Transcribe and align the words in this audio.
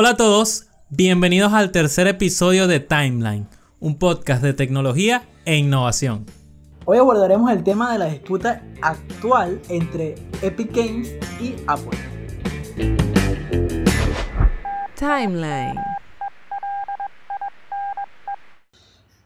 Hola 0.00 0.10
a 0.10 0.16
todos, 0.16 0.68
bienvenidos 0.90 1.52
al 1.52 1.72
tercer 1.72 2.06
episodio 2.06 2.68
de 2.68 2.78
Timeline, 2.78 3.48
un 3.80 3.98
podcast 3.98 4.40
de 4.44 4.52
tecnología 4.54 5.26
e 5.44 5.56
innovación. 5.56 6.24
Hoy 6.84 6.98
abordaremos 6.98 7.50
el 7.50 7.64
tema 7.64 7.92
de 7.92 7.98
la 7.98 8.04
disputa 8.04 8.62
actual 8.80 9.60
entre 9.68 10.14
Epic 10.40 10.72
Games 10.72 11.14
y 11.40 11.56
Apple. 11.66 11.98
Timeline. 14.94 15.74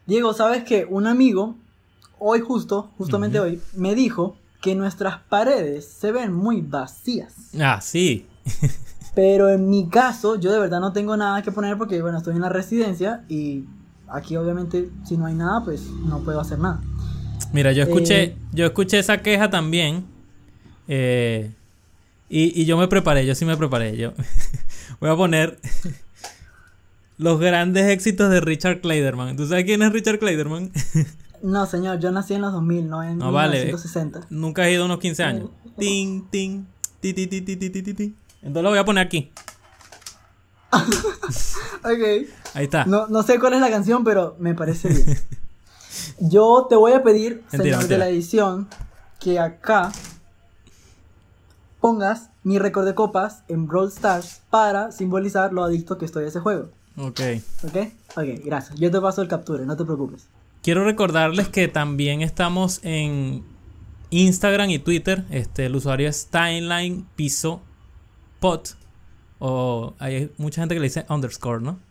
Diego, 0.07 0.33
sabes 0.33 0.63
que 0.63 0.87
un 0.89 1.05
amigo, 1.05 1.53
hoy 2.17 2.39
justo, 2.39 2.89
justamente 2.97 3.39
hoy, 3.39 3.61
me 3.75 3.93
dijo 3.93 4.37
que 4.59 4.73
nuestras 4.73 5.19
paredes 5.19 5.87
se 5.87 6.11
ven 6.11 6.33
muy 6.33 6.61
vacías. 6.61 7.51
Ah, 7.61 7.79
sí. 7.79 8.25
Pero 9.15 9.49
en 9.49 9.69
mi 9.69 9.89
caso, 9.89 10.39
yo 10.39 10.51
de 10.51 10.59
verdad 10.59 10.79
no 10.79 10.91
tengo 10.91 11.15
nada 11.15 11.41
que 11.43 11.51
poner 11.51 11.77
porque, 11.77 12.01
bueno, 12.01 12.17
estoy 12.17 12.35
en 12.35 12.41
la 12.41 12.49
residencia 12.49 13.23
y 13.29 13.65
aquí 14.07 14.35
obviamente 14.35 14.89
si 15.05 15.17
no 15.17 15.25
hay 15.25 15.35
nada, 15.35 15.63
pues 15.63 15.81
no 16.07 16.19
puedo 16.23 16.39
hacer 16.39 16.59
nada. 16.59 16.81
Mira, 17.51 17.71
yo 17.71 17.83
escuché, 17.83 18.23
eh, 18.23 18.35
yo 18.51 18.65
escuché 18.65 18.99
esa 18.99 19.19
queja 19.19 19.49
también. 19.49 20.05
Eh, 20.87 21.51
y, 22.29 22.59
y, 22.59 22.65
yo 22.65 22.77
me 22.77 22.87
preparé, 22.87 23.25
yo 23.25 23.35
sí 23.35 23.45
me 23.45 23.55
preparé. 23.55 23.95
Yo 23.95 24.13
voy 24.99 25.11
a 25.11 25.15
poner 25.15 25.59
los 27.17 27.39
grandes 27.39 27.89
éxitos 27.89 28.31
de 28.31 28.41
Richard 28.41 28.81
Clayderman. 28.81 29.37
¿Tú 29.37 29.47
sabes 29.47 29.65
quién 29.65 29.83
es 29.83 29.93
Richard 29.93 30.17
Clayderman? 30.17 30.71
no, 31.43 31.65
señor, 31.67 31.99
yo 31.99 32.11
nací 32.11 32.33
en 32.33 32.41
los 32.41 32.53
2000, 32.53 32.89
no 32.89 33.03
en 33.03 33.17
no, 33.19 33.31
1960. 33.31 34.19
Vale, 34.19 34.25
eh. 34.25 34.29
nunca 34.31 34.67
he 34.67 34.73
ido 34.73 34.83
a 34.83 34.85
unos 34.85 34.99
15 34.99 35.23
años. 35.23 35.49
Eh, 35.65 35.69
ting, 35.77 36.23
ting, 36.31 36.65
ti, 36.99 37.13
ti, 37.13 37.27
ti, 37.27 37.41
ti, 37.41 37.69
ti, 37.69 37.93
ti. 37.93 38.15
Entonces 38.43 38.63
lo 38.63 38.69
voy 38.69 38.79
a 38.79 38.85
poner 38.85 39.05
aquí. 39.05 39.31
Ok. 41.85 42.29
Ahí 42.53 42.63
está. 42.63 42.85
No, 42.85 43.07
no 43.07 43.23
sé 43.23 43.39
cuál 43.39 43.53
es 43.53 43.59
la 43.59 43.69
canción, 43.69 44.05
pero 44.05 44.37
me 44.39 44.53
parece 44.53 44.87
bien. 44.87 45.19
Yo 46.19 46.67
te 46.69 46.77
voy 46.77 46.93
a 46.93 47.03
pedir, 47.03 47.43
Mentira, 47.51 47.75
señor 47.75 47.89
de 47.89 47.97
la 47.97 48.07
edición, 48.07 48.69
que 49.19 49.37
acá 49.37 49.91
pongas 51.81 52.29
mi 52.43 52.59
récord 52.59 52.85
de 52.85 52.95
copas 52.95 53.43
en 53.49 53.67
Brawl 53.67 53.89
Stars 53.89 54.41
para 54.49 54.93
simbolizar 54.93 55.51
lo 55.51 55.63
adicto 55.63 55.97
que 55.97 56.05
estoy 56.05 56.23
a 56.23 56.27
ese 56.27 56.39
juego. 56.39 56.69
Ok. 56.95 57.19
¿Ok? 57.65 57.77
Ok, 58.15 58.45
gracias. 58.45 58.79
Yo 58.79 58.89
te 58.89 59.01
paso 59.01 59.21
el 59.21 59.27
capture, 59.27 59.65
no 59.65 59.75
te 59.75 59.83
preocupes. 59.83 60.27
Quiero 60.61 60.85
recordarles 60.85 61.49
que 61.49 61.67
también 61.67 62.21
estamos 62.21 62.79
en 62.83 63.43
Instagram 64.09 64.69
y 64.69 64.79
Twitter. 64.79 65.25
Este, 65.29 65.65
el 65.65 65.75
usuario 65.75 66.07
es 66.07 66.27
Timeline 66.27 67.05
Piso 67.17 67.61
Pot. 68.43 68.75
O 69.39 69.93
hay 69.99 70.29
mucha 70.37 70.61
gente 70.61 70.75
que 70.75 70.79
le 70.81 70.87
dice 70.87 71.05
underscore, 71.09 71.61
¿no? 71.63 71.79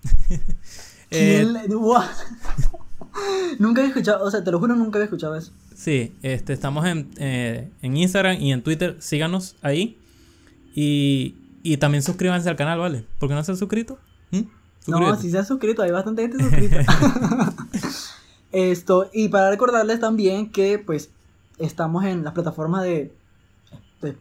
Eh, 1.15 1.43
¿Quién 1.43 1.53
le- 1.53 1.67
Guau. 1.75 2.03
nunca 3.59 3.83
había 3.83 3.91
escuchado, 3.91 4.25
o 4.25 4.31
sea, 4.31 4.43
te 4.43 4.51
lo 4.51 4.59
juro, 4.59 4.75
nunca 4.75 4.97
había 4.99 5.05
escuchado 5.05 5.37
eso. 5.37 5.53
sí, 5.75 6.15
este, 6.23 6.55
estamos 6.55 6.87
en, 6.87 7.11
eh, 7.19 7.71
en 7.83 7.97
Instagram 7.99 8.41
y 8.41 8.51
en 8.53 8.63
Twitter. 8.63 8.97
Síganos 9.01 9.57
ahí. 9.61 9.99
Y, 10.75 11.35
y 11.63 11.77
también 11.77 12.03
suscríbanse 12.03 12.49
al 12.49 12.57
canal, 12.57 12.79
¿vale? 12.79 13.05
¿Por 13.19 13.29
qué 13.29 13.35
no 13.35 13.45
se 13.45 13.51
han 13.53 13.59
suscrito? 13.59 13.99
¿Mm? 14.31 14.41
No, 14.87 15.15
si 15.21 15.31
se 15.31 15.37
han 15.39 15.45
suscrito, 15.45 15.83
hay 15.83 15.91
bastante 15.91 16.23
gente 16.23 16.39
suscrita. 16.43 16.85
Esto, 18.53 19.11
y 19.13 19.29
para 19.29 19.51
recordarles 19.51 20.01
también 20.01 20.51
que 20.51 20.79
pues 20.79 21.11
estamos 21.59 22.05
en 22.05 22.25
las 22.25 22.33
plataformas 22.33 22.83
de, 22.85 23.15
de 24.01 24.17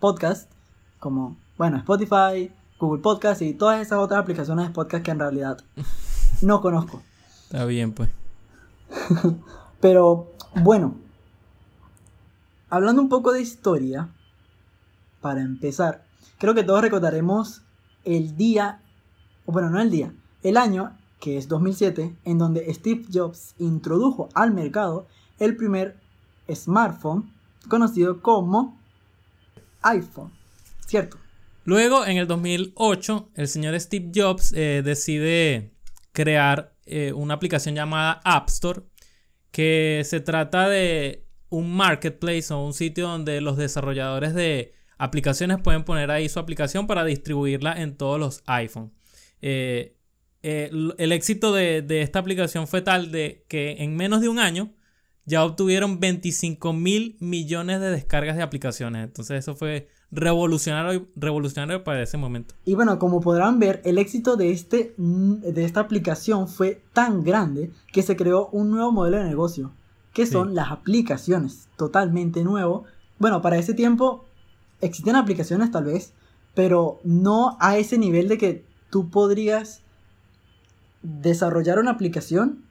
podcast, 0.00 0.50
como, 0.98 1.36
bueno, 1.56 1.78
Spotify, 1.78 2.50
Google 2.78 3.02
Podcast 3.02 3.42
y 3.42 3.54
todas 3.54 3.80
esas 3.80 3.98
otras 3.98 4.20
aplicaciones 4.20 4.68
de 4.68 4.74
podcast 4.74 5.04
que 5.04 5.10
en 5.10 5.18
realidad 5.20 5.58
no 6.42 6.60
conozco. 6.60 7.02
Está 7.44 7.64
bien, 7.64 7.92
pues. 7.92 8.10
Pero 9.80 10.32
bueno, 10.56 10.94
hablando 12.70 13.02
un 13.02 13.08
poco 13.08 13.32
de 13.32 13.42
historia, 13.42 14.08
para 15.20 15.42
empezar, 15.42 16.04
creo 16.38 16.54
que 16.54 16.64
todos 16.64 16.82
recordaremos 16.82 17.62
el 18.04 18.36
día, 18.36 18.80
o 19.46 19.52
bueno, 19.52 19.70
no 19.70 19.80
el 19.80 19.90
día, 19.90 20.12
el 20.42 20.56
año, 20.56 20.96
que 21.20 21.38
es 21.38 21.48
2007, 21.48 22.16
en 22.24 22.38
donde 22.38 22.72
Steve 22.74 23.04
Jobs 23.12 23.54
introdujo 23.58 24.28
al 24.34 24.52
mercado 24.52 25.06
el 25.38 25.56
primer 25.56 25.98
smartphone 26.52 27.30
conocido 27.68 28.20
como 28.20 28.76
iPhone, 29.82 30.32
¿cierto? 30.86 31.16
Luego, 31.64 32.06
en 32.06 32.18
el 32.18 32.26
2008, 32.26 33.30
el 33.34 33.48
señor 33.48 33.78
Steve 33.80 34.10
Jobs 34.14 34.52
eh, 34.52 34.82
decide 34.84 35.72
crear 36.12 36.74
eh, 36.84 37.12
una 37.12 37.34
aplicación 37.34 37.74
llamada 37.74 38.20
App 38.24 38.48
Store, 38.48 38.82
que 39.50 40.02
se 40.04 40.20
trata 40.20 40.68
de 40.68 41.26
un 41.48 41.74
marketplace 41.74 42.52
o 42.52 42.64
un 42.64 42.74
sitio 42.74 43.08
donde 43.08 43.40
los 43.40 43.56
desarrolladores 43.56 44.34
de 44.34 44.74
aplicaciones 44.98 45.58
pueden 45.62 45.84
poner 45.84 46.10
ahí 46.10 46.28
su 46.28 46.38
aplicación 46.38 46.86
para 46.86 47.04
distribuirla 47.04 47.72
en 47.80 47.96
todos 47.96 48.20
los 48.20 48.42
iPhone. 48.46 48.92
Eh, 49.40 49.96
el 50.42 51.12
éxito 51.12 51.54
de, 51.54 51.80
de 51.80 52.02
esta 52.02 52.18
aplicación 52.18 52.66
fue 52.68 52.82
tal 52.82 53.10
de 53.10 53.46
que 53.48 53.76
en 53.78 53.96
menos 53.96 54.20
de 54.20 54.28
un 54.28 54.38
año 54.38 54.74
ya 55.24 55.42
obtuvieron 55.42 56.00
25 56.00 56.74
mil 56.74 57.16
millones 57.20 57.80
de 57.80 57.90
descargas 57.90 58.36
de 58.36 58.42
aplicaciones. 58.42 59.04
Entonces 59.04 59.38
eso 59.38 59.56
fue 59.56 59.88
revolucionario, 60.14 61.06
revolucionario 61.16 61.82
para 61.84 62.02
ese 62.02 62.16
momento. 62.16 62.54
Y 62.64 62.74
bueno, 62.74 62.98
como 62.98 63.20
podrán 63.20 63.58
ver, 63.58 63.82
el 63.84 63.98
éxito 63.98 64.36
de, 64.36 64.50
este, 64.52 64.94
de 64.96 65.64
esta 65.64 65.80
aplicación 65.80 66.48
fue 66.48 66.80
tan 66.92 67.22
grande 67.24 67.70
que 67.92 68.02
se 68.02 68.16
creó 68.16 68.48
un 68.52 68.70
nuevo 68.70 68.92
modelo 68.92 69.16
de 69.18 69.24
negocio, 69.24 69.72
que 70.12 70.26
son 70.26 70.48
Sí. 70.50 70.54
las 70.54 70.70
aplicaciones, 70.70 71.68
totalmente 71.76 72.44
nuevo. 72.44 72.84
Bueno, 73.18 73.42
para 73.42 73.56
ese 73.58 73.74
tiempo 73.74 74.24
existen 74.80 75.16
aplicaciones 75.16 75.70
tal 75.70 75.84
vez, 75.84 76.12
pero 76.54 77.00
no 77.02 77.56
a 77.60 77.76
ese 77.78 77.98
nivel 77.98 78.28
de 78.28 78.38
que 78.38 78.64
tú 78.90 79.10
podrías 79.10 79.82
desarrollar 81.02 81.78
una 81.78 81.90
aplicación 81.90 82.64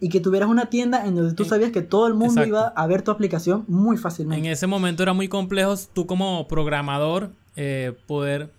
y 0.00 0.08
que 0.10 0.20
tuvieras 0.20 0.48
una 0.48 0.66
tienda 0.66 1.06
en 1.06 1.14
donde 1.16 1.32
tú 1.34 1.44
En- 1.44 1.48
sabías 1.48 1.70
que 1.72 1.82
todo 1.82 2.06
el 2.06 2.14
mundo 2.14 2.42
Exacto. 2.42 2.48
iba 2.48 2.66
a 2.68 2.86
ver 2.86 3.02
tu 3.02 3.10
aplicación 3.10 3.64
muy 3.68 3.96
En 3.96 4.02
fácilmente. 4.02 4.50
ese 4.50 4.66
momento 4.66 5.02
era 5.02 5.12
muy 5.14 5.28
complejo 5.28 5.74
tú 5.94 6.06
como 6.06 6.46
programador 6.48 7.30
eh, 7.56 7.94
poder 8.06 8.50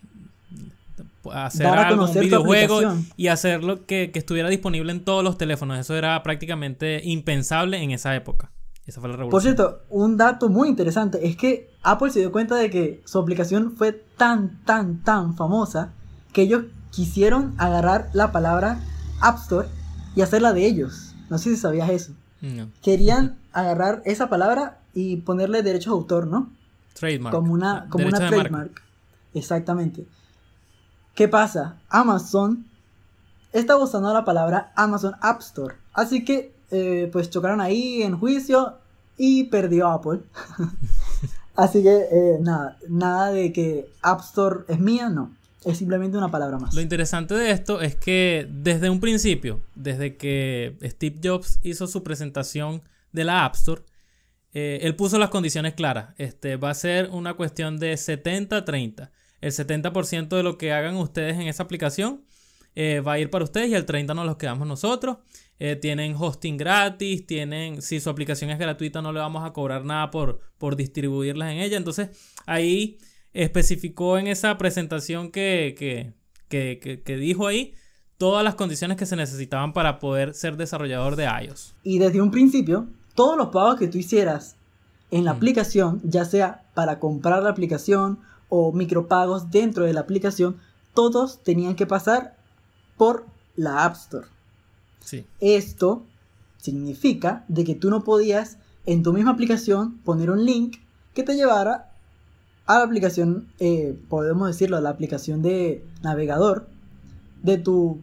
hacer 1.32 1.66
Dar 1.68 1.78
a 1.80 1.88
algo, 1.90 2.06
un 2.06 2.14
videojuego 2.20 2.82
y 3.18 3.28
hacerlo 3.28 3.86
que, 3.86 4.12
que 4.12 4.20
estuviera 4.20 4.50
disponible 4.50 4.92
en 4.92 5.02
todos 5.04 5.24
los 5.24 5.38
teléfonos. 5.38 5.78
Eso 5.78 5.96
era 5.96 6.22
prácticamente 6.24 7.02
impensable 7.04 7.82
en 7.84 7.92
esa 7.92 8.16
época. 8.16 8.50
Esa 8.86 9.02
fue 9.02 9.10
la 9.10 9.18
revolución. 9.18 9.32
Por 9.32 9.42
cierto, 9.42 9.82
un 9.90 10.16
dato 10.16 10.48
muy 10.50 10.70
interesante 10.70 11.28
es 11.28 11.36
que 11.36 11.70
Apple 11.84 12.10
se 12.12 12.20
dio 12.20 12.32
cuenta 12.32 12.56
de 12.56 12.70
que 12.70 13.02
su 13.06 13.20
aplicación 13.20 13.74
fue 13.76 13.92
tan, 13.92 14.64
tan, 14.64 15.04
tan 15.04 15.36
famosa 15.36 15.92
que 16.32 16.44
ellos 16.44 16.64
quisieron 16.92 17.54
agarrar 17.58 18.10
la 18.14 18.32
palabra 18.32 18.80
App 19.20 19.38
Store 19.40 19.68
y 20.16 20.22
hacerla 20.22 20.54
de 20.54 20.66
ellos. 20.66 21.14
No 21.30 21.38
sé 21.38 21.52
si 21.52 21.58
sabías 21.58 21.90
eso. 21.90 22.14
No. 22.42 22.70
Querían 22.82 23.38
agarrar 23.52 24.02
esa 24.06 24.30
palabra 24.30 24.80
y 24.94 25.18
ponerle 25.18 25.64
derechos 25.64 25.94
de 25.94 25.98
autor, 25.98 26.28
¿no? 26.28 26.50
Trademark. 26.94 27.36
Como 27.36 27.54
una, 27.54 27.88
como 27.90 28.06
Derecho 28.06 28.18
una 28.18 28.26
marca. 28.32 28.36
trademark. 28.50 28.82
Exactamente. 29.34 30.06
¿Qué 31.16 31.28
pasa? 31.28 31.78
Amazon 31.90 32.66
estaba 33.52 33.84
usando 33.84 34.14
la 34.14 34.24
palabra 34.26 34.72
Amazon 34.76 35.16
App 35.22 35.42
Store. 35.42 35.76
Así 35.94 36.24
que, 36.24 36.54
eh, 36.72 37.10
pues 37.12 37.30
chocaron 37.30 37.62
ahí 37.62 38.04
en 38.04 38.18
juicio 38.20 38.78
y 39.18 39.46
perdió 39.46 39.88
Apple. 39.90 40.22
Así 41.56 41.82
que, 41.82 42.08
eh, 42.12 42.38
nada, 42.40 42.78
nada 42.88 43.32
de 43.32 43.52
que 43.52 43.90
App 44.04 44.22
Store 44.22 44.60
es 44.68 44.80
mía, 44.80 45.10
no. 45.10 45.32
Es 45.68 45.78
simplemente 45.80 46.18
una 46.18 46.32
palabra 46.32 46.58
más. 46.58 46.74
Lo 46.74 46.82
interesante 46.82 47.34
de 47.34 47.52
esto 47.52 47.82
es 47.82 47.96
que 47.96 48.48
desde 48.50 48.90
un 48.90 49.02
principio, 49.02 49.62
desde 49.76 50.16
que 50.16 50.78
Steve 50.82 51.20
Jobs 51.22 51.60
hizo 51.62 51.88
su 51.88 52.04
presentación 52.04 52.82
de 53.12 53.26
la 53.26 53.44
App 53.44 53.56
Store, 53.56 53.82
eh, 54.54 54.80
él 54.84 54.96
puso 54.96 55.20
las 55.20 55.30
condiciones 55.30 55.74
claras. 55.74 56.16
Este, 56.18 56.56
va 56.56 56.70
a 56.70 56.74
ser 56.74 57.10
una 57.12 57.34
cuestión 57.34 57.80
de 57.80 57.94
70-30. 57.94 59.12
El 59.42 59.52
70% 59.52 60.30
de 60.30 60.44
lo 60.44 60.58
que 60.58 60.72
hagan 60.72 60.96
ustedes 60.96 61.36
en 61.36 61.48
esa 61.48 61.64
aplicación 61.64 62.24
eh, 62.74 63.02
va 63.02 63.14
a 63.14 63.20
ir 63.20 63.30
para 63.30 63.44
ustedes 63.44 63.70
y 63.70 63.76
el 63.76 63.86
30% 63.86 64.16
nos 64.16 64.26
los 64.26 64.38
quedamos 64.38 64.68
nosotros. 64.68 65.18
Eh, 65.60 65.76
tienen 65.76 66.16
hosting 66.18 66.56
gratis, 66.56 67.26
tienen, 67.26 67.82
si 67.82 68.00
su 68.00 68.10
aplicación 68.10 68.52
es 68.52 68.60
gratuita 68.60 69.02
no 69.02 69.12
le 69.12 69.20
vamos 69.20 69.44
a 69.44 69.52
cobrar 69.52 69.84
nada 69.84 70.12
por, 70.12 70.40
por 70.58 70.78
distribuirlas 70.78 71.52
en 71.52 71.58
ella. 71.58 71.76
Entonces 71.76 72.10
ahí 72.46 73.00
especificó 73.44 74.18
en 74.18 74.28
esa 74.28 74.58
presentación 74.58 75.32
que, 75.32 75.76
que, 75.78 76.14
que, 76.50 77.02
que- 77.04 77.18
dijo 77.18 77.46
ahí 77.48 77.74
todas 78.18 78.44
las 78.44 78.56
condiciones 78.56 78.98
que 78.98 79.06
se 79.06 79.16
necesitaban 79.16 79.74
para 79.74 80.00
poder 80.00 80.34
ser 80.34 80.58
desarrollador 80.58 81.16
de 81.16 81.26
iOS. 81.26 81.76
Y 81.84 82.00
desde 82.00 82.20
un 82.22 82.32
principio, 82.32 82.88
todos 83.14 83.38
los 83.38 83.50
pagos 83.50 83.78
que 83.78 83.88
tú 83.88 83.98
hicieras 84.00 84.56
en 85.12 85.24
la 85.24 85.34
Mm. 85.34 85.38
aplicación, 85.38 86.02
ya 86.04 86.26
sea 86.26 86.64
para 86.74 87.00
comprar 87.00 87.44
la 87.44 87.52
aplicación 87.52 88.20
o 88.50 88.72
micropagos 88.72 89.52
dentro 89.52 89.86
de 89.86 89.94
la 89.94 90.00
aplicación, 90.02 90.58
todos 90.96 91.44
tenían 91.44 91.76
que 91.76 91.86
pasar 91.86 92.36
por 92.98 93.26
la 93.56 93.86
App 93.86 93.96
Store. 93.96 94.28
Sí. 95.00 95.26
Esto 95.40 96.04
significa 96.58 97.46
de 97.48 97.64
que 97.64 97.76
tú 97.76 97.90
no 97.92 98.04
podías 98.04 98.58
en 98.88 99.04
tu 99.04 99.14
misma 99.14 99.32
aplicación 99.32 100.00
poner 100.00 100.32
un 100.32 100.44
link 100.44 100.78
que 101.14 101.24
te 101.24 101.36
llevara 101.36 101.87
a 102.68 102.78
la 102.80 102.84
aplicación, 102.84 103.48
eh, 103.60 103.98
podemos 104.10 104.48
decirlo, 104.48 104.78
a 104.78 104.82
la 104.82 104.90
aplicación 104.90 105.42
de 105.42 105.84
navegador 106.04 106.68
de 107.42 107.58
tu 107.58 108.00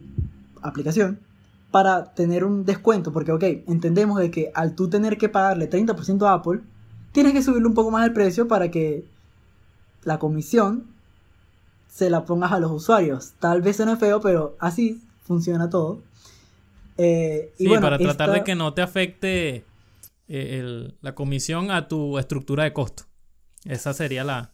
aplicación 0.61 1.19
para 1.71 2.13
tener 2.13 2.43
un 2.43 2.65
descuento. 2.65 3.13
Porque, 3.13 3.31
ok, 3.31 3.43
entendemos 3.67 4.19
de 4.19 4.31
que 4.31 4.51
al 4.53 4.75
tú 4.75 4.89
tener 4.89 5.17
que 5.17 5.29
pagarle 5.29 5.69
30% 5.69 6.27
a 6.27 6.33
Apple, 6.33 6.61
tienes 7.11 7.33
que 7.33 7.43
subirle 7.43 7.67
un 7.67 7.73
poco 7.75 7.91
más 7.91 8.05
el 8.07 8.13
precio 8.13 8.47
para 8.47 8.71
que 8.71 9.05
la 10.03 10.19
comisión 10.19 10.85
se 11.89 12.09
la 12.09 12.25
pongas 12.25 12.51
a 12.51 12.59
los 12.59 12.71
usuarios. 12.71 13.33
Tal 13.39 13.61
vez 13.61 13.77
suene 13.77 13.95
feo, 13.97 14.19
pero 14.19 14.55
así 14.59 15.01
funciona 15.23 15.69
todo. 15.69 16.01
Eh, 16.97 17.53
y 17.57 17.63
Sí, 17.63 17.67
bueno, 17.67 17.81
para 17.83 17.97
tratar 17.97 18.31
de 18.31 18.43
que 18.43 18.55
no 18.55 18.73
te 18.73 18.81
afecte 18.81 19.63
eh, 20.27 20.59
el- 20.59 20.95
la 21.01 21.13
comisión 21.13 21.69
a 21.71 21.87
tu 21.87 22.17
estructura 22.17 22.63
de 22.63 22.73
costo. 22.73 23.03
Esa 23.63 23.93
sería 23.93 24.23
la... 24.23 24.51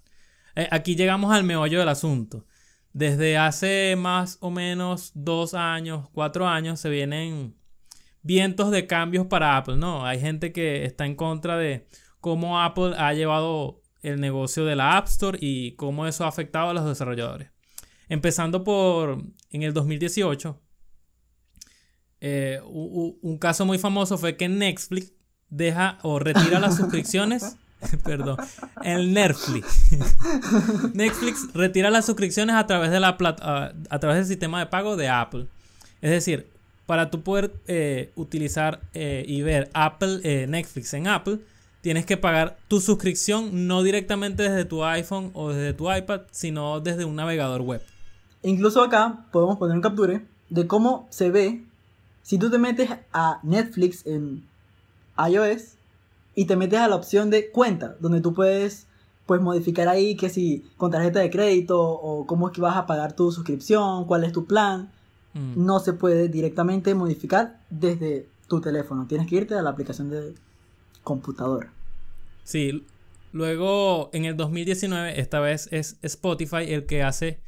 Eh, 0.55 0.67
aquí 0.71 0.95
llegamos 0.95 1.33
al 1.33 1.43
meollo 1.43 1.79
del 1.79 1.89
asunto. 1.89 2.45
Desde 2.93 3.37
hace 3.37 3.95
más 3.97 4.37
o 4.41 4.51
menos 4.51 5.11
dos 5.15 5.53
años, 5.53 6.09
cuatro 6.11 6.47
años, 6.47 6.79
se 6.79 6.89
vienen 6.89 7.55
vientos 8.21 8.71
de 8.71 8.87
cambios 8.87 9.27
para 9.27 9.57
Apple, 9.57 9.77
¿no? 9.77 10.05
Hay 10.05 10.19
gente 10.19 10.51
que 10.51 10.85
está 10.85 11.05
en 11.05 11.15
contra 11.15 11.57
de 11.57 11.87
cómo 12.19 12.61
Apple 12.61 12.93
ha 12.97 13.13
llevado 13.13 13.81
el 14.01 14.19
negocio 14.19 14.65
de 14.65 14.75
la 14.75 14.97
App 14.97 15.07
Store 15.07 15.37
y 15.41 15.75
cómo 15.75 16.07
eso 16.07 16.25
ha 16.25 16.27
afectado 16.27 16.69
a 16.69 16.73
los 16.73 16.85
desarrolladores. 16.85 17.49
Empezando 18.09 18.63
por 18.63 19.23
en 19.51 19.63
el 19.63 19.73
2018, 19.73 20.61
eh, 22.19 22.59
un 22.63 23.37
caso 23.39 23.65
muy 23.65 23.77
famoso 23.77 24.17
fue 24.17 24.37
que 24.37 24.49
Netflix 24.49 25.13
deja 25.49 25.99
o 26.01 26.19
retira 26.19 26.59
las 26.59 26.77
suscripciones. 26.77 27.57
Perdón. 28.03 28.37
El 28.83 29.13
Netflix. 29.13 29.91
Netflix 30.93 31.47
retira 31.53 31.89
las 31.89 32.05
suscripciones 32.05 32.55
a 32.55 32.65
través 32.67 32.91
de 32.91 32.99
la 32.99 33.17
plat- 33.17 33.41
a, 33.41 33.73
a 33.89 33.99
través 33.99 34.17
del 34.19 34.25
sistema 34.27 34.59
de 34.59 34.65
pago 34.67 34.95
de 34.97 35.09
Apple. 35.09 35.47
Es 36.01 36.11
decir, 36.11 36.47
para 36.85 37.09
tú 37.09 37.21
poder 37.21 37.53
eh, 37.67 38.11
utilizar 38.15 38.81
eh, 38.93 39.23
y 39.27 39.41
ver 39.41 39.69
Apple 39.73 40.19
eh, 40.23 40.45
Netflix 40.47 40.93
en 40.93 41.07
Apple, 41.07 41.39
tienes 41.81 42.05
que 42.05 42.17
pagar 42.17 42.57
tu 42.67 42.81
suscripción 42.81 43.67
no 43.67 43.81
directamente 43.83 44.43
desde 44.43 44.65
tu 44.65 44.83
iPhone 44.83 45.31
o 45.33 45.49
desde 45.49 45.73
tu 45.73 45.91
iPad, 45.91 46.21
sino 46.31 46.79
desde 46.79 47.05
un 47.05 47.15
navegador 47.15 47.61
web. 47.61 47.81
Incluso 48.43 48.83
acá 48.83 49.25
podemos 49.31 49.57
poner 49.57 49.75
un 49.75 49.81
capture 49.81 50.25
de 50.49 50.67
cómo 50.67 51.07
se 51.11 51.29
ve 51.29 51.63
si 52.23 52.37
tú 52.37 52.49
te 52.51 52.57
metes 52.57 52.89
a 53.13 53.39
Netflix 53.43 54.05
en 54.05 54.43
iOS 55.17 55.75
y 56.35 56.45
te 56.45 56.55
metes 56.55 56.79
a 56.79 56.87
la 56.87 56.95
opción 56.95 57.29
de 57.29 57.49
cuenta, 57.51 57.95
donde 57.99 58.21
tú 58.21 58.33
puedes 58.33 58.87
pues 59.25 59.41
modificar 59.41 59.87
ahí 59.87 60.15
que 60.15 60.29
si 60.29 60.65
con 60.77 60.91
tarjeta 60.91 61.19
de 61.19 61.29
crédito 61.29 61.79
o 61.79 62.25
cómo 62.25 62.47
es 62.47 62.53
que 62.53 62.61
vas 62.61 62.75
a 62.75 62.85
pagar 62.85 63.13
tu 63.13 63.31
suscripción, 63.31 64.05
cuál 64.05 64.23
es 64.23 64.31
tu 64.31 64.45
plan, 64.45 64.91
Mm. 65.33 65.65
no 65.65 65.79
se 65.79 65.93
puede 65.93 66.27
directamente 66.27 66.93
modificar 66.93 67.59
desde 67.69 68.27
tu 68.47 68.59
teléfono. 68.59 69.07
Tienes 69.07 69.27
que 69.27 69.37
irte 69.37 69.55
a 69.55 69.61
la 69.61 69.69
aplicación 69.69 70.09
de 70.09 70.33
computadora. 71.03 71.71
Sí, 72.43 72.85
luego 73.31 74.09
en 74.13 74.25
el 74.25 74.35
2019, 74.35 75.19
esta 75.19 75.39
vez 75.39 75.69
es 75.71 75.97
Spotify 76.01 76.65
el 76.67 76.85
que 76.85 77.03
hace 77.03 77.39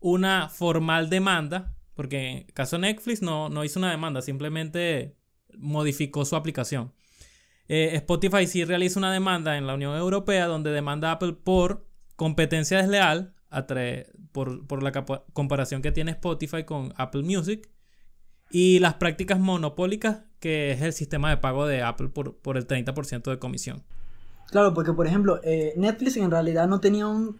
una 0.00 0.48
formal 0.48 1.10
demanda, 1.10 1.74
porque 1.94 2.30
en 2.30 2.36
el 2.38 2.52
caso 2.52 2.78
Netflix 2.78 3.22
no, 3.22 3.48
no 3.48 3.64
hizo 3.64 3.78
una 3.78 3.90
demanda, 3.90 4.22
simplemente 4.22 5.14
modificó 5.58 6.24
su 6.24 6.36
aplicación. 6.36 6.92
Eh, 7.68 7.90
Spotify 7.96 8.46
sí 8.46 8.64
realiza 8.64 8.98
una 8.98 9.12
demanda 9.12 9.56
en 9.56 9.66
la 9.66 9.74
Unión 9.74 9.96
Europea 9.96 10.46
donde 10.46 10.70
demanda 10.70 11.08
a 11.08 11.12
Apple 11.12 11.32
por 11.32 11.84
competencia 12.16 12.78
desleal, 12.78 13.34
por, 14.32 14.66
por 14.66 14.82
la 14.82 14.92
comparación 15.32 15.82
que 15.82 15.92
tiene 15.92 16.12
Spotify 16.12 16.64
con 16.64 16.92
Apple 16.96 17.22
Music 17.22 17.68
y 18.50 18.78
las 18.78 18.94
prácticas 18.94 19.40
monopólicas 19.40 20.22
que 20.40 20.70
es 20.72 20.82
el 20.82 20.92
sistema 20.92 21.30
de 21.30 21.38
pago 21.38 21.66
de 21.66 21.82
Apple 21.82 22.08
por, 22.08 22.36
por 22.36 22.56
el 22.56 22.66
30% 22.66 23.30
de 23.30 23.38
comisión. 23.38 23.82
Claro, 24.50 24.74
porque 24.74 24.92
por 24.92 25.06
ejemplo, 25.06 25.40
eh, 25.42 25.72
Netflix 25.76 26.16
en 26.18 26.30
realidad 26.30 26.68
no 26.68 26.78
tenía 26.80 27.06
un 27.08 27.36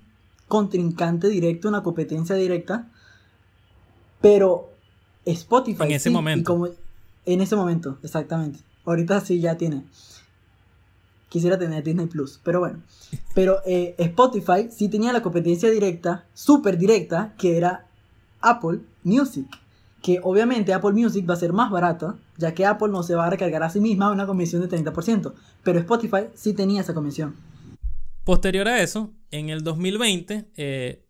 contrincante 0.49 1.29
directo, 1.29 1.69
una 1.69 1.83
competencia 1.83 2.35
directa, 2.35 2.89
pero 4.21 4.71
Spotify 5.25 5.85
En 5.85 5.91
ese 5.93 6.05
sí, 6.05 6.11
y 6.11 6.13
momento. 6.13 6.53
como- 6.53 6.69
en 7.27 7.41
ese 7.41 7.57
momento, 7.57 7.99
exactamente. 8.03 8.61
Ahorita 8.85 9.21
sí 9.21 9.41
ya 9.41 9.57
tiene. 9.57 9.83
Quisiera 11.29 11.59
tener 11.59 11.83
Disney 11.83 12.07
Plus, 12.07 12.41
pero 12.43 12.61
bueno. 12.61 12.83
Pero 13.35 13.59
eh, 13.67 13.95
Spotify 13.99 14.69
sí 14.71 14.89
tenía 14.89 15.13
la 15.13 15.23
competencia 15.23 15.71
directa, 15.71 16.25
súper 16.35 16.79
directa, 16.79 17.35
que 17.37 17.57
era 17.57 17.87
Apple 18.41 18.81
Music. 19.03 19.47
Que 20.03 20.21
obviamente 20.23 20.73
Apple 20.73 20.93
Music 20.93 21.29
va 21.29 21.35
a 21.35 21.39
ser 21.39 21.53
más 21.53 21.71
barata, 21.71 22.17
ya 22.37 22.55
que 22.55 22.65
Apple 22.65 22.89
no 22.89 23.03
se 23.03 23.15
va 23.15 23.27
a 23.27 23.31
recargar 23.31 23.63
a 23.63 23.71
sí 23.71 23.81
misma 23.81 24.11
una 24.11 24.27
comisión 24.27 24.63
de 24.63 24.69
30%. 24.69 25.33
Pero 25.63 25.79
Spotify 25.81 26.29
sí 26.35 26.53
tenía 26.53 26.81
esa 26.81 26.95
comisión. 26.95 27.35
Posterior 28.25 28.67
a 28.69 28.83
eso, 28.83 29.13
en 29.31 29.51
el 29.51 29.63
2020, 29.63 30.51
eh, 30.57 31.05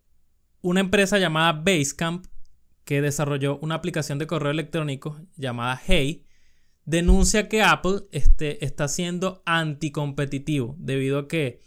una 0.61 0.81
empresa 0.81 1.17
llamada 1.17 1.53
Basecamp, 1.53 2.25
que 2.85 3.01
desarrolló 3.01 3.57
una 3.59 3.75
aplicación 3.75 4.17
de 4.17 4.27
correo 4.27 4.51
electrónico 4.51 5.19
llamada 5.35 5.81
Hey, 5.83 6.26
denuncia 6.87 7.47
que 7.49 7.61
Apple 7.61 7.99
este, 8.11 8.65
está 8.65 8.87
siendo 8.87 9.43
anticompetitivo 9.45 10.75
debido 10.79 11.19
a 11.19 11.27
que 11.27 11.59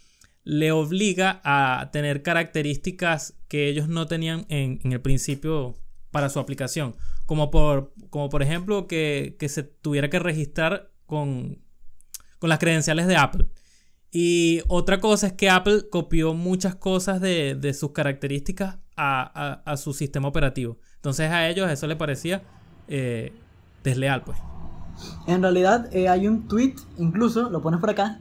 le 0.43 0.71
obliga 0.71 1.39
a 1.43 1.91
tener 1.93 2.23
características 2.23 3.35
que 3.47 3.69
ellos 3.69 3.87
no 3.87 4.07
tenían 4.07 4.45
en, 4.49 4.79
en 4.83 4.91
el 4.91 4.99
principio 4.99 5.77
para 6.09 6.29
su 6.29 6.39
aplicación. 6.39 6.95
Como 7.27 7.51
por, 7.51 7.93
como 8.09 8.29
por 8.29 8.41
ejemplo 8.41 8.87
que, 8.87 9.37
que 9.39 9.47
se 9.47 9.63
tuviera 9.63 10.09
que 10.09 10.17
registrar 10.19 10.91
con, 11.05 11.61
con 12.39 12.49
las 12.49 12.57
credenciales 12.59 13.05
de 13.07 13.15
Apple. 13.15 13.45
Y 14.11 14.61
otra 14.67 14.99
cosa 14.99 15.27
es 15.27 15.33
que 15.33 15.49
Apple 15.49 15.83
copió 15.91 16.33
muchas 16.33 16.75
cosas 16.75 17.21
de, 17.21 17.55
de 17.55 17.73
sus 17.75 17.91
características 17.91 18.79
a, 18.97 19.61
a- 19.63 19.77
su 19.77 19.93
sistema 19.93 20.27
operativo. 20.27 20.79
Entonces 20.95 21.29
a 21.29 21.47
ellos 21.47 21.69
eso 21.69 21.85
le 21.87 21.95
parecía 21.95 22.41
eh, 22.87 23.31
desleal, 23.83 24.23
pues. 24.23 24.37
En 25.27 25.41
realidad 25.41 25.89
eh, 25.93 26.07
hay 26.09 26.27
un 26.27 26.47
tweet, 26.47 26.75
incluso, 26.97 27.49
lo 27.49 27.61
pones 27.61 27.79
por 27.79 27.89
acá, 27.89 28.19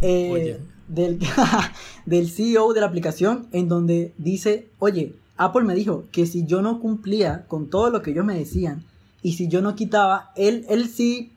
eh, 0.00 0.60
del, 0.88 1.18
del 2.06 2.30
CEO 2.30 2.72
de 2.72 2.80
la 2.80 2.86
aplicación, 2.86 3.48
en 3.52 3.68
donde 3.68 4.14
dice, 4.18 4.68
oye, 4.78 5.14
Apple 5.36 5.64
me 5.64 5.74
dijo 5.74 6.04
que 6.12 6.26
si 6.26 6.46
yo 6.46 6.62
no 6.62 6.80
cumplía 6.80 7.46
con 7.48 7.70
todo 7.70 7.90
lo 7.90 8.02
que 8.02 8.10
ellos 8.10 8.24
me 8.24 8.38
decían, 8.38 8.84
y 9.22 9.34
si 9.34 9.48
yo 9.48 9.62
no 9.62 9.74
quitaba, 9.74 10.32
él, 10.36 10.64
él 10.68 10.88
sí 10.88 11.32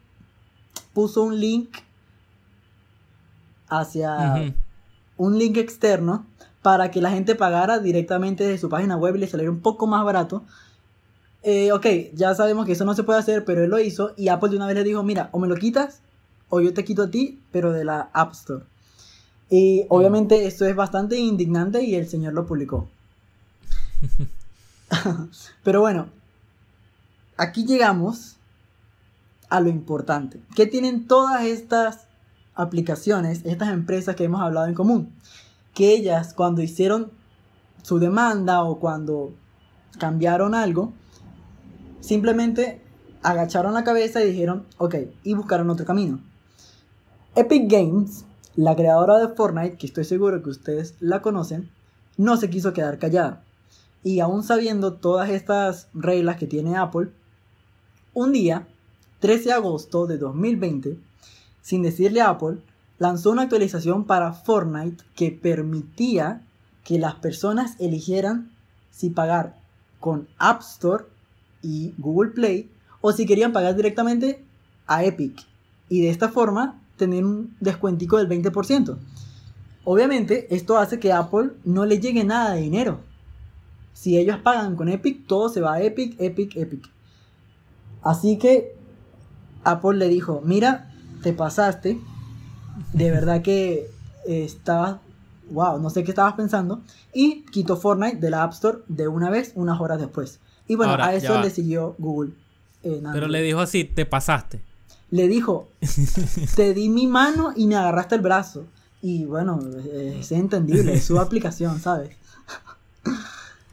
puso 0.94 1.24
un 1.24 1.40
link 1.40 1.70
hacia 3.68 4.54
un 5.18 5.38
link 5.38 5.58
externo 5.58 6.26
para 6.62 6.92
que 6.92 7.02
la 7.02 7.12
gente 7.12 7.36
pagara 7.36 7.80
directamente 7.80 8.46
de 8.46 8.58
su 8.58 8.70
página 8.70 8.96
web 8.96 9.16
y 9.16 9.20
le 9.20 9.28
saliera 9.28 9.52
un 9.52 9.60
poco 9.60 9.86
más 9.86 10.04
barato. 10.06 10.44
Eh, 11.44 11.74
ok, 11.74 11.86
ya 12.14 12.34
sabemos 12.36 12.66
que 12.66 12.72
eso 12.72 12.86
no 12.86 12.94
se 12.94 13.04
puede 13.04 13.20
hacer, 13.20 13.44
pero 13.44 13.64
él 13.64 13.70
lo 13.70 13.80
hizo 13.80 14.14
y 14.16 14.30
Apple 14.30 14.50
de 14.50 14.56
una 14.56 14.68
vez 14.68 14.76
le 14.76 14.84
dijo, 14.84 15.04
mira, 15.04 15.30
o 15.34 15.40
me 15.40 15.48
lo 15.48 15.56
quitas 15.56 16.00
o 16.50 16.62
yo 16.62 16.74
te 16.74 16.86
quito 16.86 17.04
a 17.04 17.12
ti, 17.12 17.42
pero 17.52 17.74
de 17.74 17.84
la 17.84 18.10
App 18.14 18.32
Store. 18.34 18.64
Y 19.50 19.86
obviamente 19.90 20.48
esto 20.48 20.66
es 20.66 20.76
bastante 20.76 21.18
indignante 21.18 21.84
y 21.84 21.96
el 21.96 22.08
señor 22.08 22.34
lo 22.34 22.46
publicó. 22.46 22.88
pero 25.64 25.82
bueno, 25.82 26.08
aquí 27.38 27.66
llegamos 27.66 28.38
a 29.50 29.60
lo 29.60 29.70
importante. 29.70 30.42
¿Qué 30.56 30.66
tienen 30.66 31.08
todas 31.08 31.44
estas 31.44 32.08
aplicaciones, 32.56 33.42
estas 33.46 33.70
empresas 33.70 34.16
que 34.16 34.24
hemos 34.24 34.42
hablado 34.42 34.68
en 34.68 34.76
común? 34.76 35.12
Que 35.74 35.94
ellas 35.94 36.34
cuando 36.34 36.62
hicieron 36.62 37.12
su 37.82 38.00
demanda 38.00 38.64
o 38.64 38.80
cuando 38.80 39.34
cambiaron 40.00 40.56
algo, 40.56 40.94
simplemente 42.04 42.82
agacharon 43.22 43.74
la 43.74 43.86
cabeza 43.86 44.22
y 44.22 44.30
dijeron, 44.30 44.66
ok, 44.78 44.96
y 45.24 45.34
buscaron 45.34 45.70
otro 45.70 45.86
camino. 45.86 46.20
Epic 47.34 47.72
Games, 47.72 48.26
la 48.56 48.76
creadora 48.76 49.18
de 49.20 49.30
Fortnite, 49.30 49.78
que 49.78 49.88
estoy 49.88 50.04
seguro 50.04 50.44
que 50.44 50.50
ustedes 50.50 50.96
la 51.00 51.22
conocen, 51.22 51.72
no 52.18 52.36
se 52.36 52.50
quiso 52.50 52.74
quedar 52.74 53.00
callada. 53.00 53.44
Y 54.04 54.20
aún 54.20 54.44
sabiendo 54.44 54.96
todas 54.96 55.30
estas 55.30 55.88
reglas 55.94 56.36
que 56.36 56.46
tiene 56.46 56.76
Apple, 56.76 57.10
un 58.14 58.34
día, 58.34 58.68
13 59.22 59.46
de 59.46 59.54
agosto 59.54 60.06
de 60.06 60.18
2020, 60.18 61.00
sin 61.62 61.84
decirle 61.84 62.20
a 62.20 62.32
Apple, 62.32 62.58
lanzó 63.00 63.32
una 63.32 63.44
actualización 63.44 64.04
para 64.04 64.34
Fortnite 64.34 65.06
que 65.16 65.32
permitía 65.32 66.42
que 66.84 67.00
las 67.00 67.16
personas 67.16 67.80
eligieran 67.80 68.52
si 68.92 69.10
pagar 69.10 69.58
con 70.02 70.28
App 70.38 70.60
Store 70.62 71.06
y 71.64 71.94
Google 71.98 72.32
Play 72.32 72.70
o 73.02 73.12
si 73.12 73.26
querían 73.26 73.54
pagar 73.54 73.76
directamente 73.76 74.44
a 74.86 75.04
Epic 75.04 75.46
y 75.90 76.02
de 76.02 76.10
esta 76.10 76.30
forma 76.30 76.80
tener 76.98 77.26
un 77.26 77.56
descuentico 77.60 78.18
del 78.18 78.30
20%. 78.30 78.98
Obviamente 79.86 80.54
esto 80.56 80.78
hace 80.78 81.00
que 81.00 81.12
Apple 81.12 81.52
no 81.66 81.86
le 81.86 82.00
llegue 82.00 82.24
nada 82.24 82.54
de 82.54 82.62
dinero. 82.62 83.00
Si 83.94 84.18
ellos 84.18 84.38
pagan 84.38 84.76
con 84.76 84.90
Epic, 84.90 85.28
todo 85.28 85.50
se 85.50 85.62
va 85.62 85.74
a 85.74 85.82
Epic, 85.82 86.20
Epic, 86.20 86.56
Epic. 86.56 86.90
Así 88.02 88.38
que 88.38 88.76
Apple 89.64 89.98
le 89.98 90.08
dijo, 90.08 90.42
mira, 90.44 90.92
te 91.22 91.34
pasaste. 91.34 92.00
De 92.92 93.12
verdad 93.12 93.42
que 93.42 93.90
eh, 94.28 94.44
estabas, 94.44 94.98
wow, 95.52 95.80
no 95.80 95.90
sé 95.90 96.04
qué 96.04 96.12
estabas 96.12 96.34
pensando. 96.34 96.82
Y 97.14 97.44
quitó 97.46 97.78
Fortnite 97.78 98.18
de 98.18 98.30
la 98.30 98.44
App 98.44 98.54
Store 98.54 98.80
de 98.88 99.08
una 99.08 99.30
vez, 99.30 99.54
unas 99.56 99.80
horas 99.80 100.00
después. 100.00 100.40
Y 100.68 100.76
bueno, 100.76 100.92
Ahora, 100.94 101.08
a 101.08 101.16
eso 101.16 101.42
le 101.42 101.50
siguió 101.50 101.96
Google. 101.98 102.32
en 102.84 103.04
Pero 103.12 103.28
le 103.28 103.42
dijo 103.42 103.60
así, 103.60 103.84
te 103.84 104.06
pasaste. 104.06 104.62
Le 105.12 105.28
dijo, 105.28 105.70
te 106.56 106.74
di 106.74 106.90
mi 106.90 107.08
mano 107.08 107.54
y 107.56 107.68
me 107.68 107.76
agarraste 107.76 108.16
el 108.16 108.22
brazo. 108.22 108.66
Y 109.02 109.26
bueno, 109.26 109.60
eh, 109.86 110.18
es 110.20 110.32
entendible, 110.32 110.94
es 110.94 111.04
su 111.04 111.20
aplicación, 111.20 111.80
¿sabes? 111.80 112.16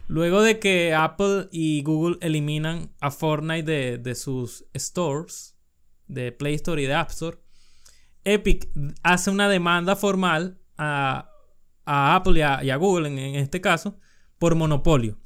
Luego 0.08 0.42
de 0.42 0.58
que 0.58 0.92
Apple 0.92 1.48
y 1.52 1.82
Google 1.84 2.18
eliminan 2.20 2.90
a 3.00 3.12
Fortnite 3.12 3.62
de, 3.62 3.98
de 3.98 4.14
sus 4.16 4.64
stores, 4.74 5.56
de 6.08 6.32
Play 6.32 6.56
Store 6.56 6.82
y 6.82 6.86
de 6.86 6.94
App 6.94 7.10
Store, 7.10 7.38
Epic 8.24 8.68
hace 9.02 9.30
una 9.30 9.48
demanda 9.48 9.94
formal 9.94 10.58
a, 10.76 11.30
a 11.84 12.16
Apple 12.16 12.38
y 12.38 12.42
a, 12.42 12.64
y 12.64 12.70
a 12.70 12.76
Google, 12.76 13.08
en, 13.08 13.18
en 13.18 13.36
este 13.36 13.60
caso, 13.60 13.98
por 14.38 14.56
monopolio. 14.56 15.16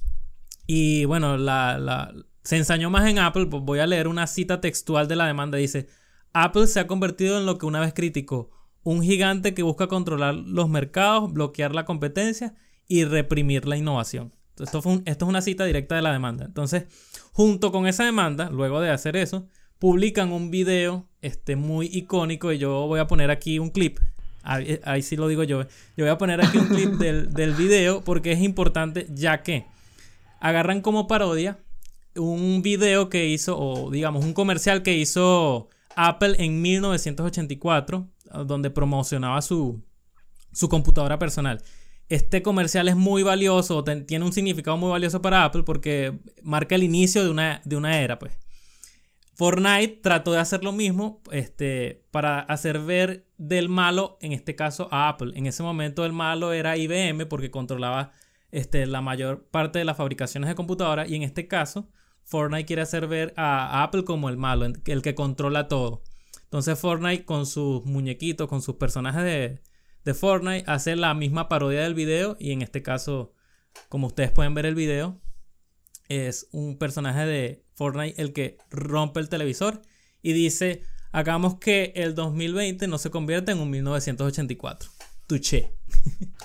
Y 0.66 1.04
bueno, 1.04 1.36
la, 1.36 1.78
la- 1.78 2.12
se 2.42 2.56
ensañó 2.56 2.90
más 2.90 3.08
en 3.08 3.18
Apple, 3.18 3.46
pues 3.46 3.62
voy 3.62 3.78
a 3.78 3.86
leer 3.86 4.06
una 4.08 4.26
cita 4.26 4.60
textual 4.60 5.08
de 5.08 5.16
la 5.16 5.26
demanda. 5.26 5.56
Dice, 5.58 5.88
Apple 6.32 6.66
se 6.66 6.80
ha 6.80 6.86
convertido 6.86 7.38
en 7.38 7.46
lo 7.46 7.58
que 7.58 7.66
una 7.66 7.80
vez 7.80 7.94
criticó, 7.94 8.50
un 8.82 9.02
gigante 9.02 9.54
que 9.54 9.62
busca 9.62 9.86
controlar 9.86 10.34
los 10.34 10.68
mercados, 10.68 11.32
bloquear 11.32 11.74
la 11.74 11.84
competencia 11.86 12.54
y 12.86 13.04
reprimir 13.04 13.66
la 13.66 13.76
innovación. 13.78 14.32
Esto, 14.58 14.82
fue 14.82 15.00
esto 15.06 15.24
es 15.24 15.28
una 15.28 15.40
cita 15.40 15.64
directa 15.64 15.96
de 15.96 16.02
la 16.02 16.12
demanda. 16.12 16.44
Entonces, 16.44 16.84
junto 17.32 17.72
con 17.72 17.86
esa 17.86 18.04
demanda, 18.04 18.50
luego 18.50 18.80
de 18.80 18.90
hacer 18.90 19.16
eso, 19.16 19.48
publican 19.78 20.32
un 20.32 20.50
video 20.50 21.08
este, 21.22 21.56
muy 21.56 21.86
icónico 21.92 22.52
y 22.52 22.58
yo 22.58 22.86
voy 22.86 23.00
a 23.00 23.06
poner 23.06 23.30
aquí 23.30 23.58
un 23.58 23.70
clip. 23.70 23.98
Ahí, 24.42 24.78
ahí 24.84 25.02
sí 25.02 25.16
lo 25.16 25.28
digo 25.28 25.42
yo. 25.44 25.62
eh. 25.62 25.66
Yo 25.96 26.04
voy 26.04 26.10
a 26.12 26.18
poner 26.18 26.44
aquí 26.44 26.58
un 26.58 26.66
clip 26.68 26.90
del, 26.92 27.32
del 27.32 27.54
video 27.54 28.02
porque 28.04 28.32
es 28.32 28.40
importante 28.42 29.06
ya 29.10 29.42
que 29.42 29.64
agarran 30.44 30.82
como 30.82 31.06
parodia 31.06 31.58
un 32.16 32.60
video 32.60 33.08
que 33.08 33.28
hizo, 33.28 33.58
o 33.58 33.90
digamos, 33.90 34.26
un 34.26 34.34
comercial 34.34 34.82
que 34.82 34.94
hizo 34.94 35.70
Apple 35.96 36.36
en 36.38 36.60
1984, 36.60 38.06
donde 38.44 38.68
promocionaba 38.68 39.40
su, 39.40 39.82
su 40.52 40.68
computadora 40.68 41.18
personal. 41.18 41.62
Este 42.10 42.42
comercial 42.42 42.88
es 42.88 42.94
muy 42.94 43.22
valioso, 43.22 43.82
tiene 43.84 44.22
un 44.22 44.34
significado 44.34 44.76
muy 44.76 44.90
valioso 44.90 45.22
para 45.22 45.44
Apple 45.44 45.62
porque 45.62 46.18
marca 46.42 46.74
el 46.74 46.82
inicio 46.82 47.24
de 47.24 47.30
una, 47.30 47.62
de 47.64 47.76
una 47.76 48.02
era, 48.02 48.18
pues. 48.18 48.36
Fortnite 49.36 50.00
trató 50.02 50.32
de 50.32 50.40
hacer 50.40 50.62
lo 50.62 50.72
mismo 50.72 51.22
este, 51.32 52.04
para 52.10 52.40
hacer 52.40 52.80
ver 52.80 53.26
del 53.38 53.70
malo, 53.70 54.18
en 54.20 54.32
este 54.32 54.54
caso 54.54 54.88
a 54.90 55.08
Apple. 55.08 55.32
En 55.36 55.46
ese 55.46 55.62
momento 55.62 56.04
el 56.04 56.12
malo 56.12 56.52
era 56.52 56.76
IBM 56.76 57.26
porque 57.26 57.50
controlaba 57.50 58.12
este, 58.54 58.86
la 58.86 59.00
mayor 59.00 59.48
parte 59.50 59.80
de 59.80 59.84
las 59.84 59.96
fabricaciones 59.96 60.48
de 60.48 60.54
computadoras 60.54 61.10
y 61.10 61.16
en 61.16 61.22
este 61.22 61.48
caso 61.48 61.88
Fortnite 62.22 62.64
quiere 62.64 62.82
hacer 62.82 63.08
ver 63.08 63.34
a, 63.36 63.82
Apple 63.82 64.04
como 64.04 64.28
el 64.28 64.36
malo, 64.36 64.64
el, 64.64 64.80
el 64.86 65.02
que 65.02 65.16
controla 65.16 65.66
todo. 65.66 66.04
Entonces 66.44 66.78
Fortnite 66.78 67.24
con 67.24 67.46
sus 67.46 67.84
muñequitos, 67.84 68.48
con 68.48 68.62
sus 68.62 68.76
personajes 68.76 69.24
de, 69.24 69.60
de 70.04 70.14
Fortnite, 70.14 70.70
hace 70.70 70.94
la 70.94 71.14
misma 71.14 71.48
parodia 71.48 71.82
del 71.82 71.94
video 71.94 72.36
y 72.38 72.52
en 72.52 72.62
este 72.62 72.80
caso, 72.80 73.34
como 73.88 74.06
ustedes 74.06 74.30
pueden 74.30 74.54
ver 74.54 74.66
el 74.66 74.76
video, 74.76 75.20
es 76.08 76.48
un 76.52 76.78
personaje 76.78 77.26
de 77.26 77.64
Fortnite 77.74 78.22
el 78.22 78.32
que 78.32 78.58
rompe 78.70 79.18
el 79.18 79.28
televisor 79.28 79.82
y 80.22 80.32
dice, 80.32 80.84
hagamos 81.10 81.58
que 81.58 81.92
el 81.96 82.14
2020 82.14 82.86
no 82.86 82.98
se 82.98 83.10
convierta 83.10 83.50
en 83.50 83.58
un 83.58 83.70
1984. 83.70 84.90
Tuché. 85.26 85.74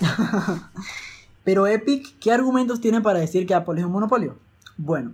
Pero 1.44 1.66
Epic, 1.66 2.18
¿qué 2.18 2.32
argumentos 2.32 2.80
tiene 2.80 3.00
para 3.00 3.20
decir 3.20 3.46
que 3.46 3.54
Apple 3.54 3.78
es 3.78 3.86
un 3.86 3.92
monopolio? 3.92 4.36
Bueno, 4.76 5.12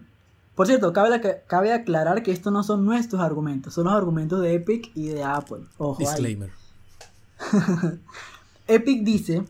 por 0.54 0.66
cierto, 0.66 0.92
cabe, 0.92 1.42
cabe 1.46 1.72
aclarar 1.72 2.22
que 2.22 2.32
estos 2.32 2.52
no 2.52 2.62
son 2.62 2.84
nuestros 2.84 3.20
argumentos, 3.20 3.74
son 3.74 3.84
los 3.84 3.94
argumentos 3.94 4.40
de 4.40 4.54
Epic 4.54 4.90
y 4.94 5.08
de 5.08 5.22
Apple. 5.22 5.64
Ojo. 5.78 5.98
Disclaimer. 5.98 6.50
Epic 8.66 9.04
dice 9.04 9.44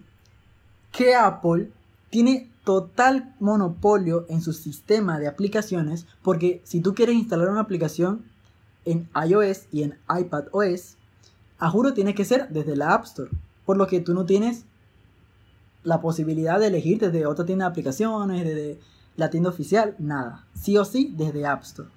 que 0.93 1.15
Apple 1.15 1.71
tiene 2.11 2.51
total 2.65 3.35
monopolio 3.39 4.27
en 4.29 4.43
su 4.43 4.53
sistema 4.53 5.19
de 5.21 5.29
aplicaciones 5.29 6.07
porque 6.23 6.61
si 6.65 6.81
tú 6.81 6.95
quieres 6.95 7.15
instalar 7.15 7.49
una 7.49 7.61
aplicación 7.61 8.25
en 8.85 9.09
iOS 9.29 9.67
y 9.73 9.85
en 9.85 9.99
iPadOS, 10.09 10.97
a 11.59 11.71
juro 11.71 11.95
tiene 11.95 12.15
que 12.15 12.25
ser 12.25 12.49
desde 12.49 12.77
la 12.77 12.95
App 12.95 13.05
Store, 13.05 13.31
por 13.65 13.77
lo 13.77 13.87
que 13.87 14.01
tú 14.01 14.15
no 14.15 14.27
tienes 14.27 14.65
la 15.87 16.01
posibilidad 16.01 16.59
de 16.59 16.67
elegir 16.67 16.99
desde 16.99 17.27
otra 17.27 17.47
tienda 17.47 17.65
de 17.65 17.71
aplicaciones, 17.71 18.45
desde 18.45 18.81
la 19.17 19.31
tienda 19.31 19.51
oficial, 19.51 19.95
nada. 19.99 20.45
Sí 20.53 20.77
o 20.77 20.85
sí 20.85 21.15
desde 21.17 21.47
App 21.47 21.63
Store. 21.63 21.89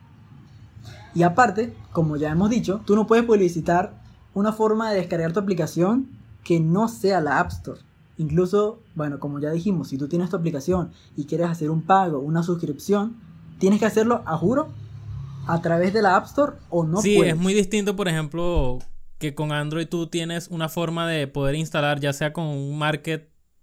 Y 1.15 1.23
aparte, 1.23 1.73
como 1.91 2.15
ya 2.15 2.29
hemos 2.29 2.51
dicho, 2.51 2.81
tú 2.85 2.95
no 2.95 3.07
puedes 3.07 3.25
publicitar 3.25 3.93
una 4.35 4.53
forma 4.53 4.91
de 4.91 4.97
descargar 4.97 5.33
tu 5.33 5.39
aplicación 5.39 6.07
que 6.43 6.59
no 6.59 6.87
sea 6.87 7.19
la 7.19 7.39
App 7.39 7.49
Store. 7.51 7.81
Incluso, 8.19 8.79
bueno, 8.93 9.19
como 9.19 9.39
ya 9.39 9.49
dijimos, 9.49 9.87
si 9.87 9.97
tú 9.97 10.07
tienes 10.07 10.29
tu 10.29 10.35
aplicación 10.35 10.91
y 11.17 11.25
quieres 11.25 11.47
hacer 11.47 11.71
un 11.71 11.81
pago, 11.81 12.19
una 12.19 12.43
suscripción, 12.43 13.17
tienes 13.57 13.79
que 13.79 13.87
hacerlo, 13.87 14.21
a 14.27 14.37
juro, 14.37 14.69
a 15.47 15.61
través 15.63 15.93
de 15.93 16.03
la 16.03 16.15
App 16.15 16.25
Store 16.25 16.53
o 16.69 16.83
no 16.83 17.01
sí, 17.01 17.15
puedes. 17.17 17.33
es 17.33 17.39
muy 17.39 17.55
distinto, 17.55 17.95
por 17.95 18.07
ejemplo, 18.07 18.77
que 19.17 19.33
con 19.33 19.51
Android 19.51 19.87
tú 19.87 20.05
tienes 20.05 20.47
una 20.49 20.69
forma 20.69 21.07
de 21.07 21.27
poder 21.27 21.55
instalar, 21.55 21.99
ya 21.99 22.13
sea 22.13 22.33
con 22.33 22.45
un 22.45 22.77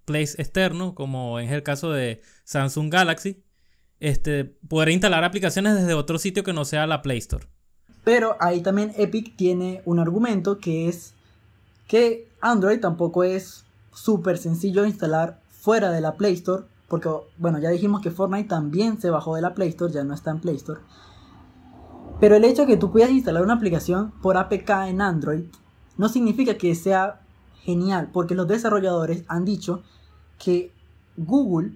marketplace 0.07 0.41
externo, 0.41 0.95
como 0.95 1.39
es 1.39 1.51
el 1.51 1.63
caso 1.63 1.91
de 1.91 2.21
Samsung 2.45 2.93
Galaxy, 2.93 3.43
este, 4.01 4.45
poder 4.45 4.91
instalar 4.91 5.25
aplicaciones 5.25 5.75
desde 5.75 5.95
otro 5.95 6.19
sitio 6.19 6.45
que 6.45 6.53
no 6.53 6.65
sea 6.65 6.87
la 6.87 7.03
Play 7.03 7.19
Store. 7.19 7.47
Pero 8.05 8.37
ahí 8.41 8.61
también 8.61 8.93
Epic 8.97 9.37
tiene 9.37 9.83
un 9.85 9.99
argumento 9.99 10.59
que 10.59 10.89
es 10.89 11.15
que 11.89 12.29
Android 12.41 12.81
tampoco 12.81 13.25
es 13.25 13.65
súper 13.93 14.39
sencillo 14.39 14.87
instalar 14.87 15.41
fuera 15.51 15.91
de 15.91 16.01
la 16.01 16.15
Play 16.15 16.35
Store. 16.35 16.65
Porque, 16.89 17.09
bueno, 17.39 17.59
ya 17.59 17.71
dijimos 17.71 18.01
que 18.01 18.13
Fortnite 18.13 18.49
también 18.49 19.01
se 19.01 19.11
bajó 19.11 19.35
de 19.35 19.43
la 19.43 19.55
Play 19.55 19.71
Store, 19.71 19.93
ya 19.93 20.05
no 20.05 20.15
está 20.15 20.31
en 20.31 20.41
Play 20.41 20.57
Store. 20.57 20.81
Pero 22.21 22.37
el 22.37 22.45
hecho 22.45 22.63
de 22.63 22.69
que 22.69 22.77
tú 22.77 22.93
puedas 22.93 23.11
instalar 23.11 23.43
una 23.43 23.55
aplicación 23.55 24.13
por 24.23 24.37
APK 24.37 24.71
en 24.87 25.01
Android 25.01 25.45
no 25.97 26.09
significa 26.09 26.57
que 26.57 26.75
sea 26.77 27.23
genial, 27.65 28.11
porque 28.13 28.37
los 28.37 28.47
desarrolladores 28.47 29.25
han 29.27 29.45
dicho 29.45 29.83
que 30.39 30.71
Google 31.17 31.73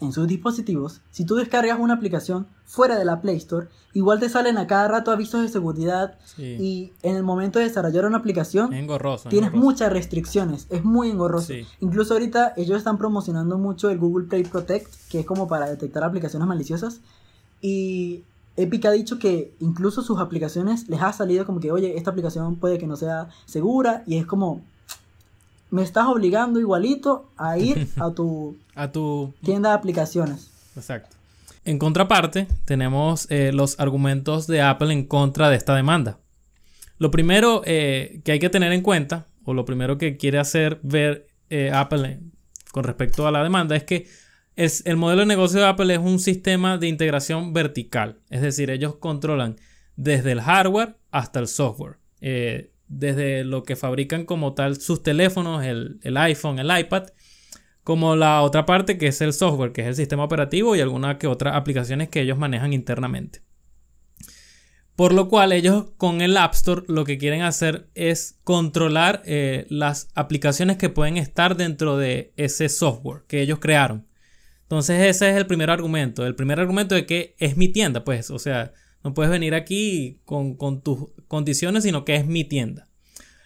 en 0.00 0.12
sus 0.12 0.28
dispositivos, 0.28 1.00
si 1.10 1.24
tú 1.24 1.34
descargas 1.34 1.78
una 1.80 1.94
aplicación 1.94 2.46
fuera 2.66 2.96
de 2.96 3.04
la 3.04 3.20
Play 3.20 3.36
Store, 3.38 3.66
igual 3.94 4.20
te 4.20 4.28
salen 4.28 4.56
a 4.56 4.68
cada 4.68 4.86
rato 4.86 5.10
avisos 5.10 5.42
de 5.42 5.48
seguridad 5.48 6.14
Sí. 6.24 6.42
y 6.60 6.92
en 7.02 7.16
el 7.16 7.24
momento 7.24 7.58
de 7.58 7.64
desarrollar 7.64 8.04
una 8.06 8.18
aplicación 8.18 8.72
engorroso. 8.72 9.28
tienes 9.28 9.48
engorroso. 9.48 9.64
muchas 9.72 9.92
restricciones, 9.92 10.68
es 10.70 10.84
muy 10.84 11.10
engorroso. 11.10 11.48
Sí. 11.48 11.66
Incluso 11.80 12.14
ahorita 12.14 12.52
ellos 12.56 12.78
están 12.78 12.96
promocionando 12.96 13.58
mucho 13.58 13.90
el 13.90 13.98
Google 13.98 14.28
Play 14.28 14.44
Protect, 14.44 14.86
que 15.10 15.20
es 15.20 15.26
como 15.26 15.48
para 15.48 15.68
detectar 15.68 16.04
aplicaciones 16.04 16.46
maliciosas. 16.46 17.00
Y 17.60 18.22
Epic 18.56 18.84
ha 18.86 18.92
dicho 18.92 19.18
que 19.18 19.52
incluso 19.58 20.02
sus 20.02 20.20
aplicaciones 20.20 20.88
les 20.88 21.02
ha 21.02 21.12
salido 21.12 21.44
como 21.44 21.58
que, 21.58 21.72
oye, 21.72 21.96
esta 21.96 22.10
aplicación 22.10 22.54
puede 22.56 22.78
que 22.78 22.86
no 22.86 22.94
sea 22.96 23.30
segura. 23.46 24.04
Y 24.06 24.16
es 24.18 24.26
como, 24.26 24.60
me 25.70 25.82
estás 25.82 26.06
obligando 26.06 26.60
igualito 26.60 27.30
a 27.36 27.58
ir 27.58 27.88
a 27.96 28.10
tu 28.10 28.56
A 28.74 28.92
tu 28.92 29.34
tienda 29.42 29.70
de 29.70 29.74
aplicaciones. 29.74 30.50
Exacto. 30.76 31.16
En 31.64 31.78
contraparte, 31.78 32.46
tenemos 32.64 33.26
eh, 33.30 33.50
los 33.52 33.78
argumentos 33.80 34.46
de 34.46 34.62
Apple 34.62 34.92
en 34.92 35.04
contra 35.04 35.50
de 35.50 35.56
esta 35.56 35.74
demanda. 35.74 36.20
Lo 36.98 37.10
primero 37.10 37.62
eh, 37.64 38.20
que 38.24 38.32
hay 38.32 38.38
que 38.38 38.50
tener 38.50 38.72
en 38.72 38.82
cuenta, 38.82 39.26
o 39.44 39.54
lo 39.54 39.64
primero 39.64 39.98
que 39.98 40.16
quiere 40.16 40.38
hacer 40.38 40.78
ver 40.82 41.26
eh, 41.50 41.70
Apple 41.72 42.20
con 42.72 42.84
respecto 42.84 43.26
a 43.26 43.32
la 43.32 43.42
demanda, 43.42 43.76
es 43.76 43.84
que 43.84 44.06
es, 44.56 44.84
el 44.86 44.96
modelo 44.96 45.20
de 45.20 45.26
negocio 45.26 45.60
de 45.60 45.66
Apple 45.66 45.94
es 45.94 46.00
un 46.00 46.18
sistema 46.18 46.78
de 46.78 46.88
integración 46.88 47.52
vertical. 47.52 48.20
Es 48.30 48.42
decir, 48.42 48.70
ellos 48.70 48.96
controlan 48.96 49.56
desde 49.96 50.32
el 50.32 50.40
hardware 50.40 50.96
hasta 51.10 51.38
el 51.40 51.48
software. 51.48 51.98
Eh, 52.20 52.72
desde 52.88 53.44
lo 53.44 53.62
que 53.62 53.76
fabrican 53.76 54.24
como 54.24 54.54
tal 54.54 54.80
sus 54.80 55.02
teléfonos, 55.02 55.64
el, 55.64 56.00
el 56.02 56.16
iPhone, 56.16 56.58
el 56.58 56.76
iPad, 56.76 57.04
como 57.84 58.16
la 58.16 58.42
otra 58.42 58.66
parte 58.66 58.98
que 58.98 59.06
es 59.06 59.20
el 59.20 59.32
software, 59.32 59.72
que 59.72 59.82
es 59.82 59.86
el 59.86 59.96
sistema 59.96 60.24
operativo 60.24 60.76
y 60.76 60.80
algunas 60.80 61.16
que 61.16 61.26
otras 61.26 61.54
aplicaciones 61.56 62.08
que 62.08 62.20
ellos 62.20 62.38
manejan 62.38 62.72
internamente. 62.72 63.40
Por 64.98 65.14
lo 65.14 65.28
cual 65.28 65.52
ellos 65.52 65.92
con 65.96 66.20
el 66.20 66.36
App 66.36 66.54
Store 66.54 66.82
lo 66.88 67.04
que 67.04 67.18
quieren 67.18 67.42
hacer 67.42 67.88
es 67.94 68.40
controlar 68.42 69.22
eh, 69.26 69.64
las 69.70 70.08
aplicaciones 70.16 70.76
que 70.76 70.88
pueden 70.88 71.16
estar 71.16 71.56
dentro 71.56 71.96
de 71.96 72.32
ese 72.36 72.68
software 72.68 73.22
que 73.28 73.40
ellos 73.40 73.60
crearon. 73.60 74.08
Entonces 74.62 75.00
ese 75.06 75.30
es 75.30 75.36
el 75.36 75.46
primer 75.46 75.70
argumento. 75.70 76.26
El 76.26 76.34
primer 76.34 76.58
argumento 76.58 76.94
de 76.94 77.06
que 77.06 77.36
es 77.38 77.56
mi 77.56 77.68
tienda, 77.68 78.04
pues, 78.04 78.30
o 78.30 78.40
sea, 78.40 78.72
no 79.08 79.14
puedes 79.14 79.30
venir 79.30 79.54
aquí 79.54 80.20
con, 80.24 80.56
tus 80.82 81.06
condiciones, 81.28 81.84
sino 81.84 82.04
que 82.04 82.16
es 82.16 82.26
mi 82.26 82.44
tienda. 82.44 82.88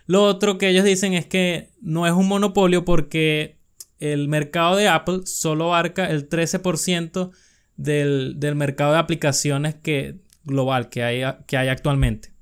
Lo 0.06 0.24
otro 0.24 0.58
que 0.58 0.68
ellos 0.68 0.84
dicen 0.84 1.14
es 1.14 1.26
que 1.26 1.70
no 1.80 2.06
es 2.06 2.12
un 2.12 2.26
monopolio 2.26 2.84
porque 2.84 3.58
el 4.00 4.26
mercado 4.26 4.76
de 4.76 4.88
Apple 4.88 5.20
solo 5.24 5.66
abarca 5.66 6.10
el 6.10 6.28
13% 6.28 7.30
del, 7.76 8.34
del, 8.38 8.56
mercado 8.56 8.92
de 8.92 8.98
aplicaciones 8.98 9.76
que, 9.76 10.18
global 10.42 10.88
que 10.88 11.04
hay, 11.04 11.22
actualmente. 11.68 12.32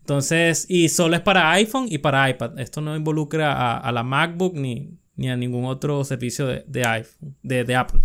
Entonces, 0.00 0.66
y 0.68 0.90
solo 0.90 1.16
es 1.16 1.22
para 1.22 1.50
iPhone 1.52 1.86
y 1.88 1.98
para 1.98 2.28
iPad. 2.28 2.58
Esto 2.58 2.82
no 2.82 2.94
involucra 2.94 3.78
a, 3.78 3.90
la 3.90 4.02
MacBook 4.02 4.54
ni, 4.54 4.98
a 5.26 5.36
ningún 5.36 5.64
otro 5.64 6.04
servicio 6.04 6.46
de, 6.46 6.84
iPhone, 6.86 7.36
de 7.42 7.74
Apple. 7.74 8.02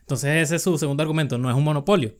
Entonces, 0.00 0.42
ese 0.42 0.56
es 0.56 0.62
su 0.62 0.76
segundo 0.76 1.04
argumento, 1.04 1.38
no 1.38 1.48
es 1.48 1.56
un 1.56 1.62
monopolio. 1.62 2.12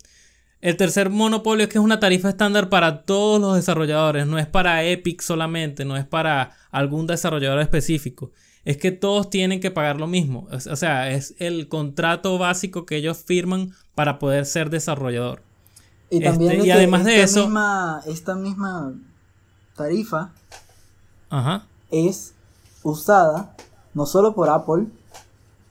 El 0.61 0.77
tercer 0.77 1.09
monopolio 1.11 1.65
es 1.65 1.73
que 1.73 1.79
es 1.79 1.85
una 1.85 2.01
tarifa 2.01 2.29
estándar 2.29 2.69
para 2.69 3.03
todos 3.03 3.41
los 3.41 3.57
desarrolladores, 3.57 4.27
no 4.27 4.39
es 4.39 4.47
para 4.47 4.85
Epic 4.85 5.23
solamente, 5.23 5.85
no 5.85 5.97
es 5.97 6.05
para 6.05 6.53
algún 6.71 7.07
desarrollador 7.07 7.61
específico 7.61 8.31
es 8.65 8.77
que 8.77 8.93
todos 8.93 9.31
tienen 9.31 9.61
que 9.61 9.71
pagar 9.71 9.99
lo 9.99 10.07
mismo. 10.07 10.47
O 10.51 10.77
sea, 10.77 11.11
es 11.11 11.35
el 11.39 11.69
contrato 11.69 12.39
básico 12.39 12.87
que 12.87 12.97
ellos 12.97 13.19
firman 13.19 13.73
para 13.95 14.19
poder 14.19 14.47
ser 14.47 14.71
desarrollador. 14.71 15.43
Y, 16.11 16.23
también 16.23 16.53
este, 16.53 16.67
y 16.67 16.71
además 16.71 17.05
de 17.05 17.23
eso... 17.23 17.49
esta 18.07 18.35
misma 18.35 18.95
tarifa 19.77 20.33
es 21.91 22.35
usada 22.83 23.55
no 23.95 24.07
solo 24.07 24.35
por 24.35 24.51
Apple, 24.51 24.87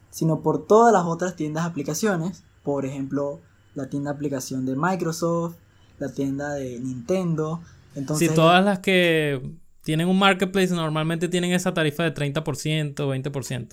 sino 0.09 0.39
por 0.41 0.65
todas 0.65 0.91
las 0.93 1.05
otras 1.05 1.35
tiendas 1.35 1.65
de 1.65 1.69
aplicaciones. 1.69 2.43
Por 2.63 2.85
ejemplo, 2.85 3.39
la 3.75 3.89
tienda 3.89 4.11
de 4.11 4.15
aplicación 4.15 4.65
de 4.65 4.75
Microsoft, 4.75 5.55
la 5.99 6.11
tienda 6.11 6.53
de 6.53 6.79
Nintendo. 6.79 7.61
Entonces, 7.95 8.29
sí, 8.29 8.35
todas 8.35 8.63
las 8.63 8.79
que 8.79 9.41
tienen 9.83 10.07
un 10.07 10.19
marketplace, 10.19 10.73
normalmente 10.73 11.27
tienen 11.27 11.51
esa 11.51 11.73
tarifa 11.73 12.03
de 12.03 12.13
30%, 12.13 12.95
20%. 12.95 13.69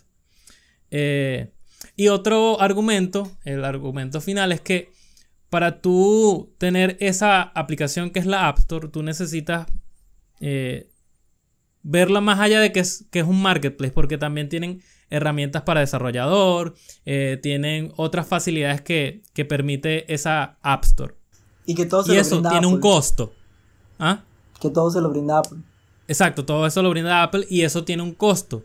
Eh, 0.90 1.52
y 1.96 2.08
otro 2.08 2.60
argumento, 2.60 3.30
el 3.44 3.64
argumento 3.64 4.20
final 4.20 4.52
es 4.52 4.60
que 4.60 4.90
para 5.50 5.80
tú 5.80 6.54
tener 6.58 6.96
esa 7.00 7.42
aplicación 7.42 8.10
que 8.10 8.18
es 8.18 8.26
la 8.26 8.48
App 8.48 8.58
Store, 8.58 8.88
tú 8.88 9.02
necesitas 9.02 9.66
eh, 10.40 10.88
verla 11.82 12.20
más 12.20 12.40
allá 12.40 12.60
de 12.60 12.72
que 12.72 12.80
es, 12.80 13.06
que 13.10 13.20
es 13.20 13.26
un 13.26 13.40
marketplace, 13.40 13.92
porque 13.92 14.18
también 14.18 14.48
tienen 14.48 14.82
herramientas 15.10 15.62
para 15.62 15.80
desarrollador, 15.80 16.74
eh, 17.04 17.38
tienen 17.42 17.92
otras 17.96 18.26
facilidades 18.26 18.80
que, 18.80 19.22
permite 19.48 20.12
esa 20.12 20.58
App 20.62 20.84
Store. 20.84 21.14
Y 21.64 21.74
que 21.74 21.86
todo 21.86 22.02
se 22.04 22.14
y 22.14 22.18
eso 22.18 22.42
tiene 22.42 22.66
un 22.66 22.80
costo. 22.80 23.32
¿Ah? 23.98 24.22
Que 24.60 24.70
todo 24.70 24.90
se 24.90 25.00
lo 25.00 25.10
brinda 25.10 25.38
Apple. 25.38 25.58
Exacto, 26.08 26.44
todo 26.44 26.66
eso 26.66 26.82
lo 26.82 26.90
brinda 26.90 27.22
Apple 27.22 27.46
y 27.48 27.62
eso 27.62 27.84
tiene 27.84 28.02
un 28.02 28.12
costo. 28.12 28.64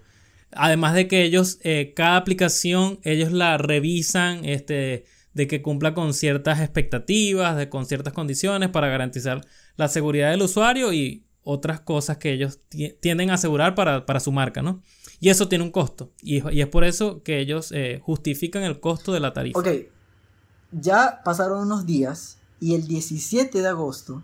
Además 0.51 0.93
de 0.93 1.07
que 1.07 1.23
ellos, 1.23 1.59
eh, 1.61 1.93
cada 1.95 2.17
aplicación, 2.17 2.99
ellos 3.03 3.31
la 3.31 3.57
revisan, 3.57 4.45
este, 4.45 5.05
de 5.33 5.47
que 5.47 5.61
cumpla 5.61 5.93
con 5.93 6.13
ciertas 6.13 6.59
expectativas, 6.59 7.55
de, 7.55 7.69
con 7.69 7.85
ciertas 7.85 8.13
condiciones 8.13 8.69
para 8.69 8.89
garantizar 8.89 9.41
la 9.77 9.87
seguridad 9.87 10.31
del 10.31 10.41
usuario 10.41 10.91
y 10.93 11.25
otras 11.43 11.79
cosas 11.79 12.17
que 12.17 12.33
ellos 12.33 12.59
tienden 12.99 13.31
a 13.31 13.35
asegurar 13.35 13.73
para, 13.75 14.19
su 14.19 14.31
marca, 14.31 14.61
¿no? 14.61 14.83
Y 15.21 15.29
eso 15.29 15.47
tiene 15.47 15.63
un 15.63 15.71
costo. 15.71 16.09
Y, 16.21 16.59
es 16.59 16.67
por 16.67 16.83
eso 16.83 17.23
que 17.23 17.39
ellos 17.39 17.71
eh, 17.71 18.01
justifican 18.03 18.63
el 18.63 18.81
costo 18.81 19.13
de 19.13 19.21
la 19.21 19.31
tarifa. 19.31 19.57
Ok, 19.57 19.67
ya 20.73 21.21
pasaron 21.23 21.61
unos 21.61 21.85
días 21.85 22.39
y 22.59 22.75
el 22.75 22.87
17 22.87 23.61
de 23.61 23.67
agosto 23.67 24.23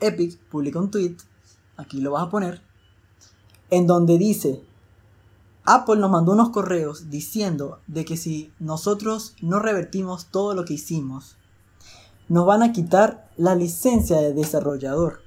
Epic 0.00 0.38
publica 0.48 0.78
un 0.78 0.90
tweet 0.90 1.16
aquí 1.80 2.00
lo 2.00 2.12
vas 2.12 2.26
a 2.26 2.30
poner, 2.30 2.62
en 3.70 3.86
donde 3.86 4.18
dice, 4.18 4.62
Apple 5.64 5.96
nos 5.96 6.10
mandó 6.10 6.32
unos 6.32 6.50
correos 6.50 7.10
diciendo 7.10 7.80
de 7.86 8.04
que 8.04 8.16
si 8.16 8.52
nosotros 8.58 9.34
no 9.40 9.58
revertimos 9.58 10.26
todo 10.26 10.54
lo 10.54 10.64
que 10.64 10.74
hicimos, 10.74 11.36
nos 12.28 12.46
van 12.46 12.62
a 12.62 12.72
quitar 12.72 13.30
la 13.36 13.54
licencia 13.54 14.20
de 14.20 14.34
desarrollador. 14.34 15.20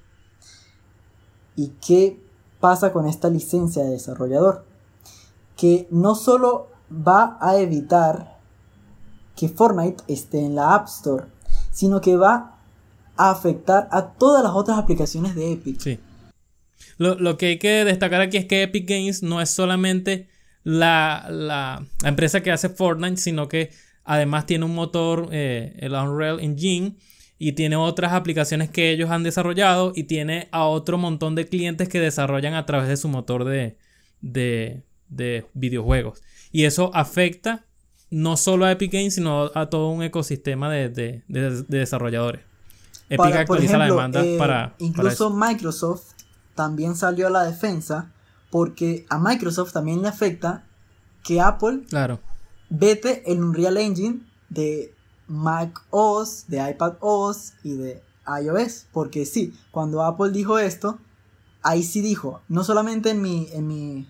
¿Y 1.55 1.69
qué 1.85 2.21
pasa 2.59 2.93
con 2.93 3.07
esta 3.07 3.29
licencia 3.29 3.83
de 3.83 3.91
desarrollador? 3.91 4.65
Que 5.57 5.87
no 5.91 6.15
solo 6.15 6.69
va 6.91 7.37
a 7.41 7.57
evitar 7.57 8.39
que 9.35 9.49
Fortnite 9.49 10.03
esté 10.07 10.39
en 10.39 10.55
la 10.55 10.75
App 10.75 10.87
Store, 10.87 11.25
sino 11.71 12.01
que 12.01 12.15
va 12.15 12.59
a 13.15 13.31
afectar 13.31 13.87
a 13.91 14.13
todas 14.13 14.43
las 14.43 14.53
otras 14.53 14.77
aplicaciones 14.77 15.35
de 15.35 15.53
Epic. 15.53 15.79
Sí. 15.79 15.99
Lo, 16.97 17.37
que 17.37 17.47
hay 17.47 17.59
que 17.59 17.85
destacar 17.85 18.21
aquí 18.21 18.37
es 18.37 18.45
que 18.45 18.63
Epic 18.63 18.87
Games 18.87 19.23
no 19.23 19.41
es 19.41 19.49
solamente 19.49 20.29
la, 20.63 21.83
empresa 22.03 22.41
que 22.41 22.51
hace 22.51 22.69
Fortnite, 22.69 23.17
sino 23.17 23.47
que 23.47 23.71
además 24.03 24.45
tiene 24.45 24.65
un 24.65 24.75
motor, 24.75 25.29
eh, 25.31 25.75
el 25.79 25.93
Unreal 25.93 26.39
Engine, 26.39 26.95
y 27.39 27.53
tiene 27.53 27.75
otras 27.75 28.13
aplicaciones 28.13 28.69
que 28.69 28.91
ellos 28.91 29.09
han 29.09 29.23
desarrollado 29.23 29.91
y 29.95 30.03
tiene 30.03 30.47
a 30.51 30.65
otro 30.65 30.97
montón 30.97 31.35
de 31.35 31.47
clientes 31.47 31.89
que 31.89 31.99
desarrollan 31.99 32.53
a 32.53 32.65
través 32.65 32.87
de 32.87 32.95
su 32.95 33.09
motor 33.09 33.43
de, 33.43 33.77
de, 34.21 34.83
videojuegos. 35.53 36.21
Y 36.51 36.65
eso 36.65 36.91
afecta 36.93 37.65
no 38.09 38.37
solo 38.37 38.65
a 38.65 38.71
Epic 38.71 38.93
Games, 38.93 39.15
sino 39.15 39.49
a 39.55 39.69
todo 39.69 39.89
un 39.89 40.03
ecosistema 40.03 40.69
de, 40.69 41.23
desarrolladores. 41.67 42.41
Epic 43.09 43.35
actualiza 43.35 43.77
la 43.77 43.85
demanda 43.85 44.23
eh, 44.23 44.37
para. 44.37 44.75
Incluso 44.79 45.31
Microsoft 45.31 46.13
también 46.55 46.95
salió 46.95 47.27
a 47.27 47.29
la 47.29 47.43
defensa 47.43 48.11
porque 48.51 49.05
a 49.09 49.17
Microsoft 49.17 49.73
también 49.73 50.03
le 50.03 50.07
afecta 50.07 50.63
que 51.23 51.41
Apple 51.41 51.85
claro. 51.89 52.19
vete 52.69 53.23
el 53.31 53.43
Unreal 53.43 53.77
Engine 53.77 54.19
de 54.49 54.93
Mac 55.27 55.83
OS, 55.89 56.45
de 56.47 56.69
iPad 56.69 56.93
OS 56.99 57.53
y 57.63 57.73
de 57.73 58.03
iOS. 58.27 58.85
Porque 58.91 59.25
sí, 59.25 59.55
cuando 59.71 60.03
Apple 60.03 60.31
dijo 60.31 60.59
esto, 60.59 60.99
ahí 61.63 61.81
sí 61.81 62.01
dijo, 62.01 62.41
no 62.47 62.63
solamente 62.63 63.09
en 63.09 63.21
mi, 63.21 63.47
en 63.53 63.67
mi 63.67 64.07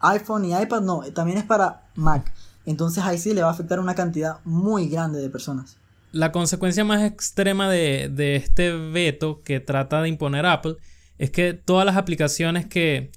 iPhone 0.00 0.44
y 0.44 0.54
iPad, 0.54 0.82
no, 0.82 1.02
también 1.14 1.38
es 1.38 1.44
para 1.44 1.88
Mac. 1.94 2.32
Entonces 2.66 3.02
ahí 3.04 3.18
sí 3.18 3.34
le 3.34 3.42
va 3.42 3.48
a 3.48 3.52
afectar 3.52 3.78
a 3.78 3.82
una 3.82 3.94
cantidad 3.94 4.38
muy 4.44 4.88
grande 4.88 5.20
de 5.20 5.30
personas. 5.30 5.76
La 6.12 6.32
consecuencia 6.32 6.84
más 6.84 7.02
extrema 7.02 7.68
de, 7.68 8.10
de 8.10 8.36
este 8.36 8.72
veto 8.72 9.42
que 9.42 9.60
trata 9.60 10.02
de 10.02 10.08
imponer 10.08 10.46
Apple 10.46 10.76
es 11.18 11.30
que 11.30 11.52
todas 11.52 11.84
las 11.84 11.96
aplicaciones 11.96 12.66
que 12.66 13.10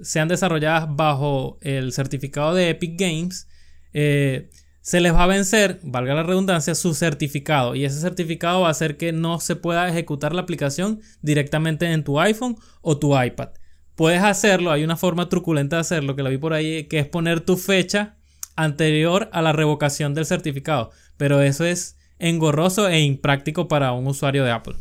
sean 0.00 0.28
desarrolladas 0.28 0.86
bajo 0.88 1.58
el 1.60 1.92
certificado 1.92 2.54
de 2.54 2.70
Epic 2.70 2.98
Games, 2.98 3.48
eh, 3.92 4.50
se 4.80 5.00
les 5.00 5.12
va 5.12 5.24
a 5.24 5.26
vencer, 5.26 5.80
valga 5.82 6.14
la 6.14 6.22
redundancia, 6.22 6.74
su 6.74 6.94
certificado. 6.94 7.74
Y 7.74 7.84
ese 7.84 8.00
certificado 8.00 8.62
va 8.62 8.68
a 8.68 8.70
hacer 8.70 8.96
que 8.96 9.12
no 9.12 9.40
se 9.40 9.56
pueda 9.56 9.88
ejecutar 9.88 10.34
la 10.34 10.42
aplicación 10.42 11.00
directamente 11.20 11.92
en 11.92 12.04
tu 12.04 12.18
iPhone 12.20 12.56
o 12.80 12.98
tu 12.98 13.20
iPad. 13.20 13.50
Puedes 13.98 14.22
hacerlo, 14.22 14.70
hay 14.70 14.84
una 14.84 14.96
forma 14.96 15.28
truculenta 15.28 15.74
de 15.74 15.80
hacerlo, 15.80 16.14
que 16.14 16.22
la 16.22 16.30
vi 16.30 16.38
por 16.38 16.52
ahí, 16.52 16.84
que 16.84 17.00
es 17.00 17.06
poner 17.08 17.40
tu 17.40 17.56
fecha 17.56 18.14
anterior 18.54 19.28
a 19.32 19.42
la 19.42 19.52
revocación 19.52 20.14
del 20.14 20.24
certificado. 20.24 20.92
Pero 21.16 21.42
eso 21.42 21.64
es 21.64 21.98
engorroso 22.20 22.88
e 22.88 23.00
impráctico 23.00 23.66
para 23.66 23.90
un 23.90 24.06
usuario 24.06 24.44
de 24.44 24.52
Apple. 24.52 24.76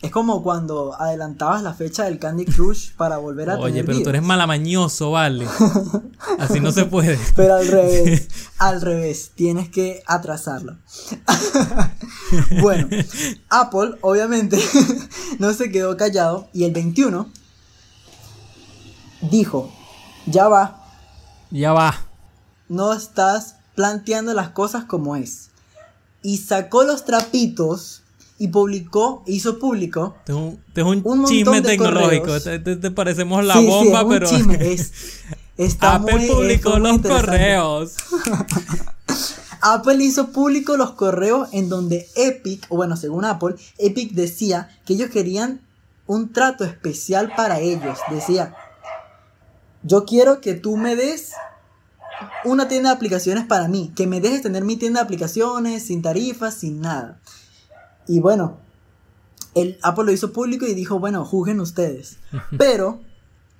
Es 0.00 0.12
como 0.12 0.44
cuando 0.44 0.94
adelantabas 1.00 1.62
la 1.64 1.74
fecha 1.74 2.04
del 2.04 2.20
Candy 2.20 2.44
Crush 2.44 2.92
para 2.92 3.16
volver 3.16 3.50
a 3.50 3.58
Oye, 3.58 3.82
pero 3.82 4.00
tú 4.00 4.10
eres 4.10 4.22
malamañoso, 4.22 5.10
vale. 5.10 5.44
Así 6.38 6.60
no 6.60 6.70
se 6.70 6.84
puede. 6.84 7.18
Pero 7.34 7.56
al 7.56 7.66
revés, 7.66 8.28
al 8.58 8.80
revés, 8.80 9.32
tienes 9.34 9.68
que 9.70 10.04
atrasarlo. 10.06 10.76
bueno, 12.60 12.88
Apple 13.48 13.96
obviamente 14.00 14.62
no 15.40 15.52
se 15.52 15.72
quedó 15.72 15.96
callado 15.96 16.48
y 16.52 16.62
el 16.62 16.72
21 16.72 17.28
dijo, 19.22 19.72
ya 20.26 20.46
va. 20.46 20.84
Ya 21.50 21.72
va. 21.72 21.98
No 22.68 22.92
estás 22.92 23.56
planteando 23.74 24.32
las 24.32 24.50
cosas 24.50 24.84
como 24.84 25.16
es. 25.16 25.50
Y 26.22 26.38
sacó 26.38 26.84
los 26.84 27.04
trapitos 27.04 28.02
y 28.38 28.48
publicó, 28.48 29.22
hizo 29.26 29.58
público. 29.58 30.16
Te 30.24 30.32
es 30.32 30.84
un, 30.84 31.24
chisme 31.26 31.60
tecnológico. 31.60 32.40
Te, 32.40 32.90
parecemos 32.90 33.44
la 33.44 33.58
bomba, 33.60 34.08
pero. 34.08 34.28
Es, 34.60 34.92
Está 35.56 35.96
Apple 35.96 36.18
muy, 36.18 36.28
publicó 36.28 36.78
muy 36.78 36.82
los 36.82 37.00
correos. 37.00 37.96
Apple 39.60 40.04
hizo 40.04 40.28
público 40.30 40.76
los 40.76 40.92
correos 40.92 41.48
en 41.52 41.68
donde 41.68 42.08
Epic, 42.14 42.64
o 42.68 42.76
bueno, 42.76 42.96
según 42.96 43.24
Apple, 43.24 43.56
Epic 43.76 44.12
decía 44.12 44.68
que 44.86 44.94
ellos 44.94 45.10
querían 45.10 45.60
un 46.06 46.32
trato 46.32 46.64
especial 46.64 47.32
para 47.36 47.58
ellos. 47.58 47.98
Decía, 48.08 48.54
yo 49.82 50.04
quiero 50.04 50.40
que 50.40 50.54
tú 50.54 50.76
me 50.76 50.94
des 50.94 51.32
una 52.44 52.68
tienda 52.68 52.90
de 52.90 52.96
aplicaciones 52.96 53.44
para 53.44 53.66
mí, 53.66 53.92
que 53.96 54.06
me 54.06 54.20
dejes 54.20 54.42
tener 54.42 54.64
mi 54.64 54.76
tienda 54.76 55.00
de 55.00 55.04
aplicaciones 55.04 55.86
sin 55.86 56.02
tarifas, 56.02 56.54
sin 56.54 56.80
nada. 56.80 57.20
Y 58.08 58.20
bueno, 58.20 58.56
el 59.54 59.78
Apple 59.82 60.04
lo 60.04 60.12
hizo 60.12 60.32
público 60.32 60.66
y 60.66 60.74
dijo, 60.74 60.98
bueno, 60.98 61.24
juzguen 61.24 61.60
ustedes. 61.60 62.18
Pero 62.58 63.00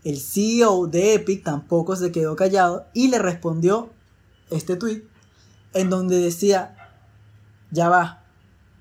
el 0.05 0.19
CEO 0.19 0.87
de 0.87 1.15
Epic 1.15 1.45
tampoco 1.45 1.95
se 1.97 2.11
quedó 2.11 2.35
callado 2.35 2.87
y 2.95 3.09
le 3.09 3.19
respondió 3.19 3.91
este 4.51 4.77
tweet 4.77 5.03
en 5.75 5.91
donde 5.91 6.19
decía, 6.19 6.75
ya 7.71 7.89
va, 7.89 8.25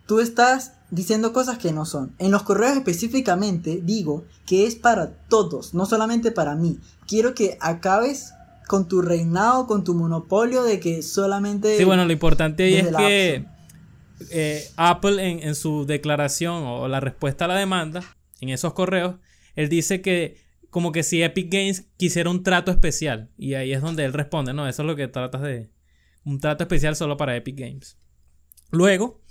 tú 0.05 0.19
estás 0.19 0.73
diciendo 0.89 1.33
cosas 1.33 1.57
que 1.57 1.73
no 1.73 1.85
son. 1.85 2.13
En 2.17 2.31
los 2.31 2.43
correos 2.43 2.77
específicamente 2.77 3.81
digo 3.83 4.23
que 4.45 4.65
es 4.65 4.75
para 4.75 5.11
todos, 5.27 5.73
no 5.73 5.85
solamente 5.85 6.31
para 6.31 6.55
mí. 6.55 6.79
Quiero 7.07 7.33
que 7.33 7.57
acabes 7.59 8.33
con 8.67 8.87
tu 8.87 9.01
reinado, 9.01 9.67
con 9.67 9.83
tu 9.83 9.93
monopolio 9.93 10.63
de 10.63 10.79
que 10.79 11.01
solamente... 11.01 11.77
Sí, 11.77 11.83
bueno, 11.83 12.05
lo 12.05 12.11
importante 12.11 12.63
ahí 12.63 12.75
es 12.75 12.87
que 12.95 13.45
eh, 14.31 14.67
Apple 14.75 15.25
en, 15.25 15.43
en 15.43 15.55
su 15.55 15.85
declaración 15.85 16.63
o 16.63 16.87
la 16.87 16.99
respuesta 16.99 17.45
a 17.45 17.47
la 17.47 17.55
demanda, 17.55 18.03
en 18.39 18.49
esos 18.49 18.73
correos, 18.73 19.15
él 19.55 19.69
dice 19.69 20.01
que 20.01 20.37
como 20.69 20.91
que 20.91 21.03
si 21.03 21.23
Epic 21.23 21.51
Games 21.51 21.87
quisiera 21.97 22.29
un 22.29 22.43
trato 22.43 22.71
especial. 22.71 23.31
Y 23.37 23.53
ahí 23.53 23.73
es 23.73 23.81
donde 23.81 24.05
él 24.05 24.13
responde, 24.13 24.53
no, 24.53 24.67
eso 24.67 24.83
es 24.83 24.87
lo 24.87 24.95
que 24.95 25.07
tratas 25.07 25.41
de... 25.41 25.71
Un 26.23 26.39
trato 26.39 26.63
especial 26.63 26.95
solo 26.95 27.15
para 27.15 27.35
Epic 27.35 27.57
Games. 27.57 27.97
Luego, 28.69 29.21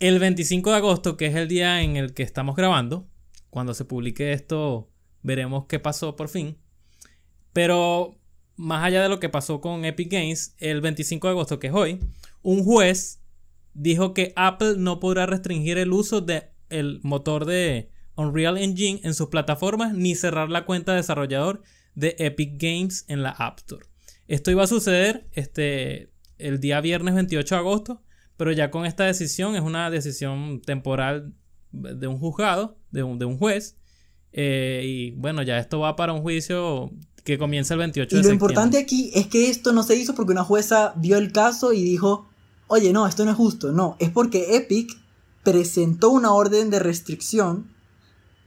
el 0.00 0.18
25 0.18 0.70
de 0.70 0.76
agosto, 0.76 1.16
que 1.16 1.26
es 1.26 1.36
el 1.36 1.46
día 1.46 1.82
en 1.82 1.96
el 1.96 2.12
que 2.12 2.24
estamos 2.24 2.56
grabando, 2.56 3.08
cuando 3.50 3.72
se 3.72 3.84
publique 3.84 4.32
esto, 4.32 4.90
veremos 5.22 5.66
qué 5.66 5.78
pasó 5.78 6.16
por 6.16 6.28
fin. 6.28 6.58
Pero 7.52 8.18
más 8.56 8.84
allá 8.84 9.02
de 9.02 9.08
lo 9.08 9.20
que 9.20 9.28
pasó 9.28 9.60
con 9.60 9.84
Epic 9.84 10.10
Games, 10.10 10.54
el 10.58 10.80
25 10.80 11.28
de 11.28 11.30
agosto, 11.30 11.58
que 11.60 11.68
es 11.68 11.72
hoy, 11.72 12.00
un 12.42 12.64
juez 12.64 13.19
dijo 13.74 14.14
que 14.14 14.32
Apple 14.36 14.74
no 14.78 15.00
podrá 15.00 15.26
restringir 15.26 15.78
el 15.78 15.92
uso 15.92 16.20
del 16.20 17.00
motor 17.02 17.44
de 17.46 17.90
Unreal 18.16 18.58
Engine 18.58 19.00
en 19.04 19.14
sus 19.14 19.28
plataformas 19.28 19.94
ni 19.94 20.14
cerrar 20.14 20.50
la 20.50 20.64
cuenta 20.64 20.92
de 20.92 20.98
desarrollador 20.98 21.62
de 21.94 22.16
Epic 22.18 22.54
Games 22.60 23.04
en 23.08 23.22
la 23.22 23.30
App 23.30 23.58
Store. 23.58 23.86
Esto 24.28 24.50
iba 24.50 24.62
a 24.64 24.66
suceder 24.68 25.28
este, 25.32 26.12
el 26.38 26.60
día 26.60 26.80
viernes 26.80 27.14
28 27.14 27.54
de 27.54 27.58
agosto, 27.58 28.02
pero 28.36 28.52
ya 28.52 28.70
con 28.70 28.86
esta 28.86 29.04
decisión 29.04 29.54
es 29.56 29.62
una 29.62 29.90
decisión 29.90 30.60
temporal 30.62 31.34
de 31.72 32.06
un 32.06 32.18
juzgado, 32.18 32.78
de 32.90 33.02
un, 33.02 33.18
de 33.18 33.24
un 33.24 33.38
juez. 33.38 33.76
eh, 34.32 34.82
y 34.84 35.10
bueno, 35.12 35.42
ya 35.42 35.58
esto 35.58 35.80
va 35.80 35.96
para 35.96 36.12
un 36.12 36.22
juicio 36.22 36.90
que 37.24 37.36
comienza 37.38 37.74
el 37.74 37.78
28 37.80 38.16
Y 38.16 38.18
de 38.18 38.22
lo 38.22 38.28
septiembre. 38.30 38.32
importante 38.34 38.78
aquí 38.78 39.10
es 39.14 39.26
que 39.26 39.50
esto 39.50 39.72
no 39.72 39.82
se 39.82 39.96
hizo 39.96 40.14
porque 40.14 40.32
una 40.32 40.44
jueza 40.44 40.94
vio 40.96 41.18
el 41.18 41.32
caso 41.32 41.72
y 41.72 41.82
dijo, 41.82 42.28
oye, 42.70 42.92
no, 42.92 43.06
esto 43.06 43.24
no 43.24 43.30
es 43.32 43.36
justo. 43.36 43.72
No, 43.72 43.96
es 43.98 44.10
porque 44.10 44.56
Epic 44.56 44.96
presentó 45.42 46.10
una 46.10 46.32
orden 46.32 46.70
de 46.70 46.78
restricción 46.78 47.66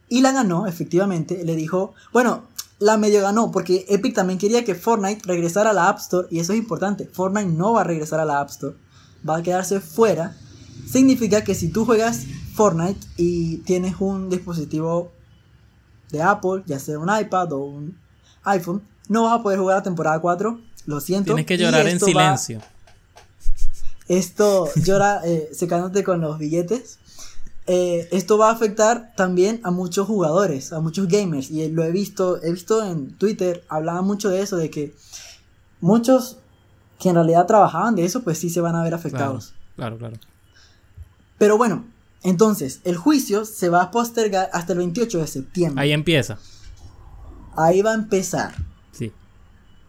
y 0.09 0.21
la 0.21 0.31
ganó, 0.31 0.65
efectivamente. 0.67 1.43
Le 1.43 1.55
dijo, 1.55 1.93
bueno, 2.11 2.43
la 2.79 2.97
medio 2.97 3.21
ganó 3.21 3.51
porque 3.51 3.85
Epic 3.89 4.13
también 4.15 4.39
quería 4.39 4.63
que 4.65 4.75
Fortnite 4.75 5.21
regresara 5.25 5.69
a 5.71 5.73
la 5.73 5.89
App 5.89 5.99
Store 5.99 6.27
y 6.31 6.39
eso 6.39 6.53
es 6.53 6.59
importante. 6.59 7.05
Fortnite 7.11 7.47
no 7.49 7.73
va 7.73 7.81
a 7.81 7.83
regresar 7.83 8.19
a 8.19 8.25
la 8.25 8.39
App 8.39 8.49
Store, 8.49 8.75
va 9.27 9.37
a 9.37 9.43
quedarse 9.43 9.79
fuera. 9.79 10.35
Significa 10.89 11.43
que 11.43 11.55
si 11.55 11.69
tú 11.69 11.85
juegas 11.85 12.25
Fortnite 12.55 12.99
y 13.17 13.57
tienes 13.57 13.95
un 13.99 14.29
dispositivo 14.29 15.11
de 16.11 16.21
Apple, 16.21 16.63
ya 16.65 16.79
sea 16.79 16.99
un 16.99 17.09
iPad 17.15 17.53
o 17.53 17.59
un 17.59 17.97
iPhone, 18.43 18.81
no 19.09 19.23
vas 19.23 19.39
a 19.39 19.43
poder 19.43 19.59
jugar 19.59 19.77
la 19.77 19.83
temporada 19.83 20.19
4. 20.19 20.59
Lo 20.85 20.99
siento. 20.99 21.27
Tienes 21.33 21.45
que 21.45 21.57
llorar 21.57 21.87
en 21.87 21.97
va- 21.97 22.05
silencio. 22.37 22.61
Esto 24.07 24.69
llora 24.75 25.21
eh, 25.25 25.49
secándote 25.53 26.03
con 26.03 26.21
los 26.21 26.37
billetes. 26.37 26.99
Eh, 27.65 28.09
esto 28.11 28.37
va 28.37 28.49
a 28.49 28.53
afectar 28.53 29.13
también 29.15 29.61
a 29.63 29.71
muchos 29.71 30.05
jugadores, 30.07 30.73
a 30.73 30.81
muchos 30.81 31.07
gamers. 31.07 31.49
Y 31.49 31.69
lo 31.69 31.83
he 31.83 31.91
visto, 31.91 32.41
he 32.43 32.51
visto 32.51 32.85
en 32.85 33.17
Twitter, 33.17 33.63
hablaba 33.69 34.01
mucho 34.01 34.29
de 34.29 34.41
eso, 34.41 34.57
de 34.57 34.69
que 34.69 34.93
muchos 35.79 36.37
que 36.99 37.09
en 37.09 37.15
realidad 37.15 37.45
trabajaban 37.45 37.95
de 37.95 38.05
eso, 38.05 38.23
pues 38.23 38.37
sí 38.37 38.49
se 38.49 38.61
van 38.61 38.75
a 38.75 38.83
ver 38.83 38.93
afectados. 38.93 39.53
Claro, 39.75 39.97
claro. 39.97 40.17
Pero 41.37 41.57
bueno, 41.57 41.85
entonces, 42.23 42.79
el 42.85 42.95
juicio 42.95 43.43
se 43.43 43.67
va 43.69 43.83
a 43.83 43.91
postergar 43.91 44.49
hasta 44.53 44.71
el 44.71 44.79
28 44.79 45.19
de 45.19 45.27
septiembre. 45.27 45.83
Ahí 45.83 45.91
empieza. 45.91 46.39
Ahí 47.57 47.81
va 47.81 47.91
a 47.91 47.95
empezar. 47.95 48.55
Sí. 48.91 49.11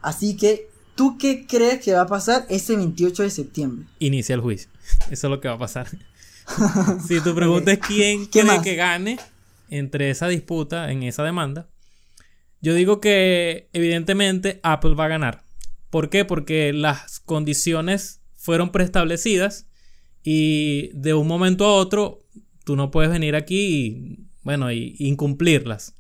Así 0.03 0.37
que, 0.37 0.69
¿tú 0.95 1.19
qué 1.19 1.47
crees 1.47 1.81
que 1.81 1.93
va 1.93 2.03
a 2.03 2.07
pasar 2.07 2.47
ese 2.49 2.77
28 2.77 3.23
de 3.23 3.31
septiembre? 3.31 3.87
Inicia 3.99 4.35
el 4.35 4.41
juicio. 4.41 4.71
Eso 5.11 5.27
es 5.27 5.31
lo 5.31 5.41
que 5.41 5.49
va 5.49 5.55
a 5.55 5.59
pasar. 5.59 5.87
si 7.07 7.21
tu 7.21 7.35
pregunta 7.35 7.73
es 7.73 7.79
quién 7.79 8.27
¿Qué 8.27 8.41
cree 8.41 8.45
más? 8.45 8.63
que 8.63 8.77
gane 8.77 9.19
entre 9.71 10.11
esa 10.11 10.29
disputa, 10.29 10.91
en 10.91 11.03
esa 11.03 11.23
demanda, 11.25 11.69
yo 12.61 12.75
digo 12.75 13.01
que 13.01 13.69
evidentemente 13.73 14.61
Apple 14.63 14.95
va 14.95 15.07
a 15.07 15.09
ganar. 15.09 15.45
¿Por 15.91 16.11
qué? 16.11 16.25
Porque 16.25 16.73
las 16.73 17.21
condiciones 17.21 18.21
fueron 18.35 18.73
preestablecidas 18.73 19.67
y 20.23 20.91
de 20.95 21.15
un 21.15 21.27
momento 21.27 21.67
a 21.67 21.75
otro 21.75 22.21
tú 22.65 22.77
no 22.77 22.91
puedes 22.91 23.11
venir 23.11 23.37
aquí 23.37 23.59
y, 23.59 24.27
bueno, 24.43 24.73
y 24.73 24.97
incumplirlas. 24.99 25.95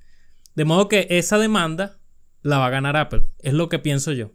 De 0.54 0.64
modo 0.64 0.88
que 0.88 1.06
esa 1.10 1.38
demanda 1.38 1.98
la 2.42 2.58
va 2.58 2.66
a 2.66 2.70
ganar 2.70 2.96
Apple. 2.96 3.22
Es 3.40 3.54
lo 3.54 3.68
que 3.68 3.78
pienso 3.78 4.12
yo. 4.12 4.32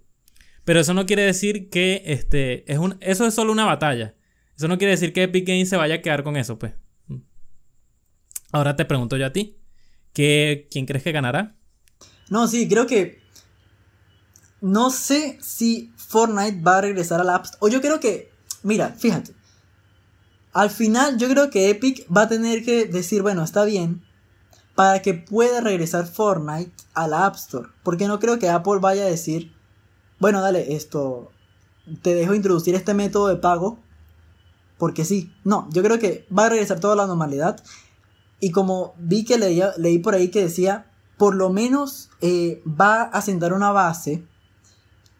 Pero 0.69 0.81
eso 0.81 0.93
no 0.93 1.07
quiere 1.07 1.23
decir 1.23 1.71
que 1.71 2.03
este, 2.05 2.71
es 2.71 2.77
un, 2.77 2.95
eso 2.99 3.25
es 3.25 3.33
solo 3.33 3.51
una 3.51 3.65
batalla. 3.65 4.13
Eso 4.55 4.67
no 4.67 4.77
quiere 4.77 4.91
decir 4.91 5.13
que 5.13 5.23
Epic 5.23 5.47
Games 5.47 5.67
se 5.67 5.77
vaya 5.77 5.95
a 5.95 6.01
quedar 6.03 6.23
con 6.23 6.37
eso, 6.37 6.59
pues. 6.59 6.75
Ahora 8.51 8.75
te 8.75 8.85
pregunto 8.85 9.17
yo 9.17 9.25
a 9.25 9.33
ti. 9.33 9.57
¿qué, 10.13 10.67
¿Quién 10.69 10.85
crees 10.85 11.03
que 11.03 11.11
ganará? 11.11 11.55
No, 12.29 12.47
sí, 12.47 12.67
creo 12.67 12.85
que. 12.85 13.19
No 14.61 14.91
sé 14.91 15.39
si 15.41 15.91
Fortnite 15.97 16.61
va 16.61 16.77
a 16.77 16.81
regresar 16.81 17.19
a 17.19 17.23
la 17.23 17.33
App 17.33 17.45
Store. 17.45 17.59
O 17.61 17.67
yo 17.69 17.81
creo 17.81 17.99
que. 17.99 18.31
Mira, 18.61 18.89
fíjate. 18.89 19.33
Al 20.53 20.69
final, 20.69 21.17
yo 21.17 21.27
creo 21.29 21.49
que 21.49 21.71
Epic 21.71 22.05
va 22.15 22.21
a 22.21 22.29
tener 22.29 22.63
que 22.63 22.85
decir, 22.85 23.23
bueno, 23.23 23.43
está 23.43 23.65
bien. 23.65 24.03
Para 24.75 25.01
que 25.01 25.15
pueda 25.15 25.61
regresar 25.61 26.05
Fortnite 26.05 26.71
a 26.93 27.07
la 27.07 27.25
App 27.25 27.37
Store. 27.37 27.69
Porque 27.81 28.05
no 28.05 28.19
creo 28.19 28.37
que 28.37 28.49
Apple 28.49 28.77
vaya 28.79 29.01
a 29.01 29.09
decir, 29.09 29.57
bueno, 30.19 30.41
dale, 30.41 30.75
esto. 30.75 31.31
Te 32.01 32.13
dejo 32.13 32.35
introducir 32.35 32.75
este 32.75 32.93
método 32.93 33.27
de 33.27 33.37
pago. 33.37 33.79
Porque 34.77 35.05
sí. 35.05 35.31
No, 35.43 35.67
yo 35.71 35.83
creo 35.83 35.99
que 35.99 36.27
va 36.35 36.45
a 36.45 36.49
regresar 36.49 36.79
toda 36.79 36.95
la 36.95 37.07
normalidad. 37.07 37.61
Y 38.39 38.51
como 38.51 38.93
vi 38.97 39.25
que 39.25 39.37
leí 39.37 39.99
por 39.99 40.15
ahí 40.15 40.29
que 40.29 40.43
decía, 40.43 40.89
por 41.17 41.35
lo 41.35 41.49
menos 41.49 42.09
eh, 42.21 42.63
va 42.65 43.03
a 43.03 43.21
sentar 43.21 43.53
una 43.53 43.71
base 43.71 44.23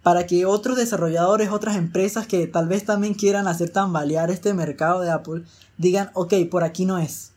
para 0.02 0.26
que 0.26 0.46
otros 0.46 0.78
desarrolladores, 0.78 1.52
otras 1.52 1.76
empresas 1.76 2.26
que 2.26 2.48
tal 2.48 2.70
vez 2.70 2.86
también 2.86 3.14
quieran 3.14 3.48
hacer 3.48 3.70
tambalear 3.70 4.32
este 4.32 4.54
mercado 4.54 5.02
de 5.02 5.12
Apple, 5.12 5.44
digan, 5.78 6.10
ok, 6.14 6.34
por 6.50 6.64
aquí 6.64 6.86
no 6.86 6.98
es. 6.98 7.34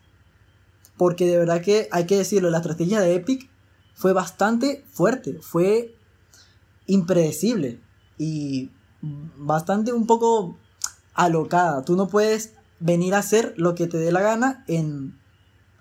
Porque 0.97 1.27
de 1.27 1.39
verdad 1.39 1.61
que 1.61 1.89
hay 1.91 2.07
que 2.07 2.17
decirlo, 2.17 2.51
la 2.51 2.59
estrategia 2.59 3.01
de 3.01 3.17
Epic 3.17 3.51
fue 3.95 4.13
bastante 4.13 4.85
fuerte, 4.93 5.41
fue 5.43 5.97
impredecible 6.93 7.81
y 8.19 8.71
bastante 9.01 9.93
un 9.93 10.07
poco 10.07 10.59
alocada. 11.15 11.85
Tú 11.85 11.97
no 11.97 12.09
puedes 12.09 12.55
venir 12.81 13.15
a 13.15 13.19
hacer 13.19 13.55
lo 13.57 13.75
que 13.75 13.87
te 13.87 13.97
dé 13.97 14.13
la 14.13 14.21
gana 14.21 14.65
en 14.69 15.19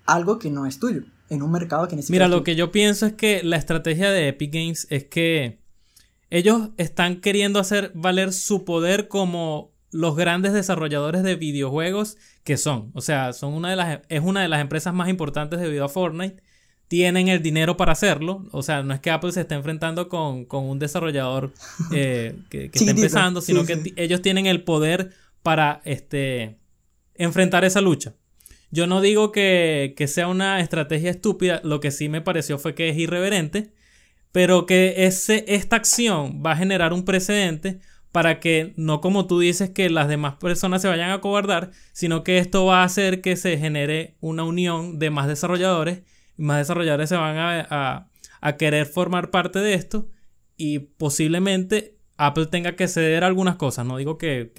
algo 0.06 0.40
que 0.40 0.50
no 0.50 0.66
es 0.66 0.80
tuyo, 0.80 1.04
en 1.30 1.42
un 1.42 1.52
mercado 1.52 1.88
que 1.88 1.96
necesita. 1.96 2.14
Mira, 2.14 2.28
lo 2.28 2.44
que 2.44 2.56
yo 2.56 2.72
pienso 2.72 3.06
es 3.06 3.14
que 3.14 3.44
la 3.44 3.58
estrategia 3.58 4.10
de 4.12 4.30
Epic 4.30 4.54
Games 4.54 4.88
es 4.90 5.06
que 5.06 5.60
ellos 6.30 6.70
están 6.78 7.20
queriendo 7.20 7.60
hacer 7.60 7.92
valer 7.94 8.32
su 8.32 8.64
poder 8.64 9.08
como 9.10 9.72
los 9.92 10.16
grandes 10.16 10.54
desarrolladores 10.54 11.24
de 11.24 11.36
videojuegos 11.36 12.18
que 12.46 12.56
son. 12.56 12.92
O 12.94 13.02
sea, 13.02 13.34
son 13.34 13.54
una 13.54 13.70
de 13.70 13.76
las, 13.76 14.00
es 14.08 14.22
una 14.24 14.42
de 14.42 14.48
las 14.48 14.62
empresas 14.62 14.94
más 14.94 15.10
importantes 15.10 15.60
debido 15.60 15.84
a 15.84 15.90
Fortnite. 15.90 16.42
Tienen 16.92 17.30
el 17.30 17.42
dinero 17.42 17.78
para 17.78 17.94
hacerlo. 17.94 18.44
O 18.52 18.64
sea, 18.64 18.84
no 18.84 18.94
es 18.94 19.00
que 19.00 19.12
Apple 19.12 19.32
se 19.32 19.40
esté 19.40 19.56
enfrentando 19.56 20.10
con, 20.10 20.44
con 20.44 20.66
un 20.66 20.78
desarrollador 20.78 21.54
eh, 21.94 22.36
que, 22.50 22.70
que 22.70 22.80
está 22.80 22.92
empezando, 22.92 23.40
sino 23.40 23.62
sí, 23.62 23.68
que 23.68 23.76
sí. 23.78 23.94
ellos 23.96 24.22
tienen 24.22 24.46
el 24.46 24.66
poder 24.66 25.12
para 25.42 25.82
este, 25.86 26.58
enfrentar 27.16 27.64
esa 27.64 27.80
lucha. 27.80 28.16
Yo 28.72 28.88
no 28.88 29.00
digo 29.00 29.32
que, 29.32 29.94
que 29.96 30.10
sea 30.10 30.28
una 30.28 30.60
estrategia 30.60 31.12
estúpida, 31.12 31.62
lo 31.64 31.80
que 31.80 31.92
sí 31.92 32.10
me 32.10 32.20
pareció 32.20 32.60
fue 32.60 32.76
que 32.76 32.90
es 32.90 32.98
irreverente, 32.98 33.72
pero 34.34 34.66
que 34.66 35.06
ese, 35.06 35.46
esta 35.48 35.78
acción 35.78 36.44
va 36.46 36.52
a 36.52 36.58
generar 36.58 36.92
un 36.92 37.06
precedente 37.06 37.80
para 38.12 38.42
que 38.42 38.74
no 38.76 39.00
como 39.00 39.28
tú 39.28 39.40
dices 39.40 39.70
que 39.70 39.90
las 39.90 40.10
demás 40.10 40.36
personas 40.42 40.82
se 40.82 40.90
vayan 40.90 41.12
a 41.12 41.22
cobardar, 41.22 41.72
sino 41.94 42.26
que 42.26 42.38
esto 42.38 42.66
va 42.66 42.82
a 42.82 42.84
hacer 42.84 43.22
que 43.22 43.38
se 43.38 43.58
genere 43.58 44.18
una 44.20 44.44
unión 44.44 45.00
de 45.00 45.10
más 45.10 45.30
desarrolladores 45.30 46.02
más 46.42 46.58
desarrolladores 46.58 47.10
se 47.10 47.16
van 47.16 47.38
a, 47.38 48.08
a 48.42 48.58
querer 48.58 48.86
formar 48.86 49.30
parte 49.32 49.60
de 49.60 49.74
esto 49.74 50.08
y 50.58 50.80
posiblemente 50.80 51.98
Apple 52.18 52.46
tenga 52.46 52.76
que 52.76 52.88
ceder 52.88 53.24
algunas 53.24 53.56
cosas, 53.56 53.84
no 53.86 53.98
digo 53.98 54.20
que, 54.20 54.52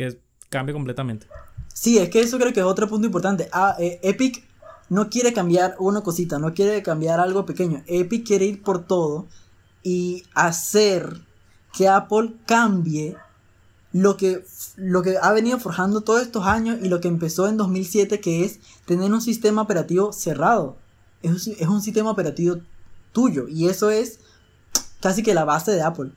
cambie 0.49 0.73
completamente. 0.73 1.29
Sí, 1.73 1.99
es 1.99 2.11
que 2.11 2.21
eso 2.21 2.38
creo 2.38 2.53
que 2.53 2.61
es 2.61 2.66
otro 2.66 2.88
punto 2.88 3.07
importante. 3.07 3.49
Ah, 3.53 3.77
eh, 3.79 4.01
Epic 4.03 4.45
no 4.88 5.09
quiere 5.09 5.33
cambiar 5.33 5.77
una 5.79 6.03
cosita, 6.03 6.38
no 6.40 6.55
quiere 6.55 6.83
cambiar 6.83 7.21
algo 7.21 7.47
pequeño. 7.47 7.83
Epic 7.87 8.27
quiere 8.27 8.47
ir 8.47 8.62
por 8.62 8.85
todo 8.85 9.27
y 9.83 10.25
hacer 10.35 11.21
que 11.73 11.88
Apple 11.88 12.35
cambie 12.47 13.16
lo 13.92 14.16
que, 14.16 14.45
lo 14.77 15.03
que 15.03 15.16
ha 15.23 15.33
venido 15.33 15.59
forjando 15.61 16.01
todos 16.01 16.23
estos 16.23 16.45
años 16.45 16.79
y 16.83 16.88
lo 16.88 17.01
que 17.01 17.09
empezó 17.09 17.49
en 17.49 17.57
2007, 17.57 18.21
que 18.21 18.45
es 18.45 18.59
tener 18.87 19.12
un 19.12 19.21
sistema 19.21 19.62
operativo 19.62 20.12
cerrado. 20.12 20.77
Es, 21.23 21.47
es 21.47 21.69
un 21.69 21.83
sistema 21.83 22.11
operativo 22.11 22.59
tuyo 23.13 23.47
y 23.49 23.69
eso 23.69 23.91
es 23.91 24.21
casi 25.01 25.23
que 25.23 25.35
la 25.35 25.45
base 25.45 25.73
de 25.73 25.83
Apple. 25.83 26.11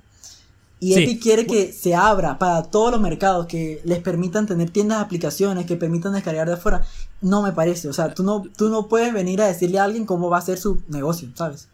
Y 0.79 0.93
Epic 0.93 1.21
quiere 1.21 1.47
que 1.47 1.71
se 1.71 1.95
abra 1.95 2.37
para 2.37 2.63
todos 2.63 2.91
los 2.91 3.01
mercados, 3.01 3.47
que 3.47 3.81
les 3.85 3.99
permitan 3.99 4.45
tener 4.45 4.69
tiendas 4.69 4.99
de 4.99 5.05
aplicaciones, 5.05 5.65
que 5.65 5.77
permitan 5.77 6.13
descargar 6.13 6.47
de 6.47 6.53
afuera. 6.53 6.85
No 7.21 7.41
me 7.41 7.53
parece, 7.53 7.87
o 7.87 7.93
sea, 7.93 8.13
tú 8.13 8.23
no, 8.23 8.43
tú 8.55 8.69
no 8.69 8.87
puedes 8.87 9.13
venir 9.13 9.41
a 9.41 9.47
decirle 9.47 9.79
a 9.79 9.85
alguien 9.85 10.05
cómo 10.05 10.29
va 10.29 10.37
a 10.37 10.41
ser 10.41 10.57
su 10.57 10.83
negocio, 10.89 11.29
¿sabes? 11.33 11.69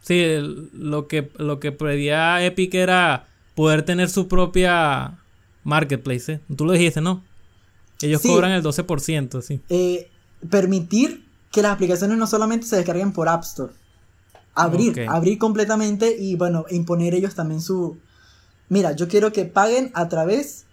Sí, 0.00 0.38
lo 0.72 1.08
que, 1.08 1.30
lo 1.36 1.58
que 1.58 1.72
pedía 1.72 2.42
Epic 2.44 2.72
era 2.74 3.26
poder 3.56 3.82
tener 3.82 4.08
su 4.08 4.28
propia 4.28 5.18
marketplace. 5.64 6.34
¿eh? 6.34 6.40
Tú 6.56 6.64
lo 6.64 6.72
dijiste, 6.72 7.00
¿no? 7.00 7.24
Ellos 8.00 8.22
cobran 8.22 8.52
el 8.52 8.62
12%, 8.62 9.42
sí. 9.42 9.60
Eh, 9.68 10.08
permitir 10.48 11.25
que 11.56 11.62
las 11.62 11.72
aplicaciones 11.72 12.18
no 12.18 12.26
solamente 12.26 12.66
se 12.66 12.76
descarguen 12.76 13.12
por 13.12 13.30
App 13.30 13.42
Store. 13.42 13.72
Abrir, 14.54 15.06
abrir 15.08 15.38
completamente 15.38 16.14
y 16.14 16.36
bueno, 16.36 16.66
imponer 16.68 17.14
ellos 17.14 17.34
también 17.34 17.62
su, 17.62 17.98
mira, 18.68 18.92
yo 18.92 19.08
quiero 19.08 19.32
que 19.32 19.46
paguen 19.46 19.90
a 19.94 20.06
través 20.10 20.66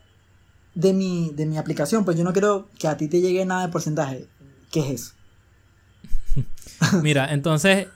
de 0.76 0.92
mi, 0.92 1.32
de 1.36 1.46
mi 1.46 1.58
aplicación, 1.58 2.04
pues 2.04 2.18
yo 2.18 2.26
no 2.26 2.34
quiero 2.34 2.68
que 2.78 2.90
a 2.90 2.98
ti 2.98 3.08
te 3.08 3.22
llegue 3.22 3.46
nada 3.46 3.66
de 3.66 3.72
porcentaje. 3.72 4.28
¿Qué 4.74 4.82
es 4.82 4.90
eso? 4.90 5.14
mira, 7.02 7.34
entonces, 7.34 7.88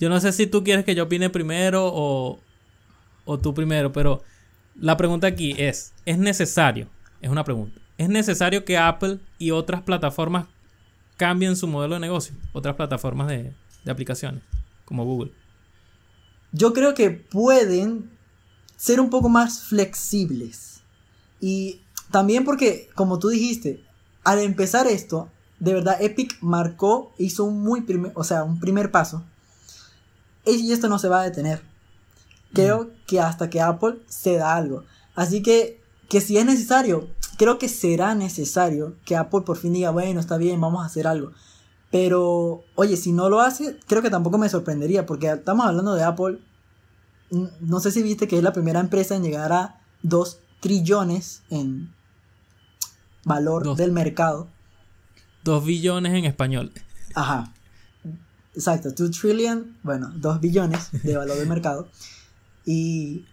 yo 0.00 0.08
no 0.08 0.18
sé 0.18 0.32
si 0.32 0.48
tú 0.48 0.64
quieres 0.64 0.84
que 0.84 0.96
yo 0.96 1.04
opine 1.04 1.30
primero 1.30 1.86
o, 1.86 2.40
o 3.24 3.38
tú 3.38 3.54
primero, 3.54 3.92
pero 3.92 4.24
la 4.74 4.96
pregunta 4.96 5.28
aquí 5.28 5.54
es, 5.58 5.92
¿es 6.04 6.18
necesario? 6.18 6.88
Es 7.20 7.30
una 7.30 7.44
pregunta. 7.44 7.80
¿Es 7.98 8.08
necesario 8.08 8.64
que 8.64 8.78
Apple 8.78 9.20
y 9.38 9.52
otras 9.52 9.82
plataformas 9.82 10.46
cambien 11.16 11.56
su 11.56 11.66
modelo 11.66 11.94
de 11.94 12.00
negocio? 12.00 12.34
Otras 12.52 12.76
plataformas 12.76 13.28
de, 13.28 13.52
de 13.84 13.90
aplicaciones, 13.90 14.42
como 14.84 15.04
Google. 15.04 15.32
Yo 16.52 16.72
creo 16.72 16.94
que 16.94 17.10
pueden 17.10 18.10
ser 18.76 19.00
un 19.00 19.10
poco 19.10 19.28
más 19.28 19.60
flexibles. 19.60 20.80
Y 21.40 21.80
también 22.10 22.44
porque, 22.44 22.88
como 22.94 23.18
tú 23.18 23.28
dijiste, 23.28 23.82
al 24.24 24.40
empezar 24.40 24.86
esto, 24.86 25.30
de 25.58 25.72
verdad 25.72 26.00
Epic 26.00 26.36
marcó, 26.40 27.12
hizo 27.18 27.44
un 27.44 27.62
muy 27.62 27.82
primer, 27.82 28.12
o 28.14 28.24
sea, 28.24 28.44
un 28.44 28.60
primer 28.60 28.90
paso. 28.90 29.24
Y 30.44 30.72
esto 30.72 30.88
no 30.88 30.98
se 30.98 31.08
va 31.08 31.20
a 31.20 31.24
detener. 31.24 31.62
Creo 32.52 32.84
mm. 32.84 32.88
que 33.06 33.20
hasta 33.20 33.50
que 33.50 33.60
Apple 33.60 33.98
se 34.06 34.36
da 34.36 34.54
algo. 34.54 34.84
Así 35.14 35.42
que, 35.42 35.80
que 36.08 36.20
si 36.20 36.36
es 36.38 36.44
necesario, 36.44 37.08
creo 37.36 37.58
que 37.58 37.68
será 37.68 38.14
necesario 38.14 38.96
que 39.04 39.16
Apple 39.16 39.42
por 39.42 39.56
fin 39.56 39.72
diga, 39.72 39.90
bueno, 39.90 40.20
está 40.20 40.36
bien, 40.36 40.60
vamos 40.60 40.82
a 40.82 40.86
hacer 40.86 41.06
algo. 41.06 41.32
Pero, 41.90 42.64
oye, 42.74 42.96
si 42.96 43.12
no 43.12 43.28
lo 43.28 43.40
hace, 43.40 43.78
creo 43.86 44.02
que 44.02 44.10
tampoco 44.10 44.38
me 44.38 44.48
sorprendería, 44.48 45.06
porque 45.06 45.30
estamos 45.30 45.66
hablando 45.66 45.94
de 45.94 46.02
Apple 46.02 46.40
no 47.30 47.80
sé 47.80 47.90
si 47.90 48.02
viste 48.02 48.28
que 48.28 48.36
es 48.36 48.42
la 48.42 48.52
primera 48.52 48.80
empresa 48.80 49.16
en 49.16 49.22
llegar 49.22 49.52
a 49.52 49.80
2 50.02 50.40
trillones 50.60 51.42
en 51.50 51.92
valor 53.24 53.76
del 53.76 53.92
mercado. 53.92 54.48
2 55.44 55.64
billones 55.64 56.14
en 56.14 56.24
español. 56.24 56.72
Ajá. 57.14 57.52
Exacto, 58.54 58.90
2 58.90 59.10
trillion, 59.10 59.76
bueno, 59.82 60.10
2 60.14 60.40
billones 60.40 60.90
de 61.02 61.16
valor 61.16 61.36
del 61.36 61.48
mercado. 61.48 61.88
Y 62.64 63.26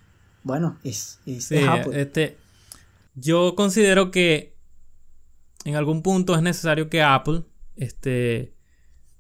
bueno, 0.43 0.77
es, 0.83 1.19
es, 1.25 1.51
Este, 1.91 2.37
yo 3.15 3.55
considero 3.55 4.11
que 4.11 4.55
en 5.65 5.75
algún 5.75 6.01
punto 6.01 6.35
es 6.35 6.41
necesario 6.41 6.89
que 6.89 7.01
Apple 7.01 7.43
este, 7.75 8.53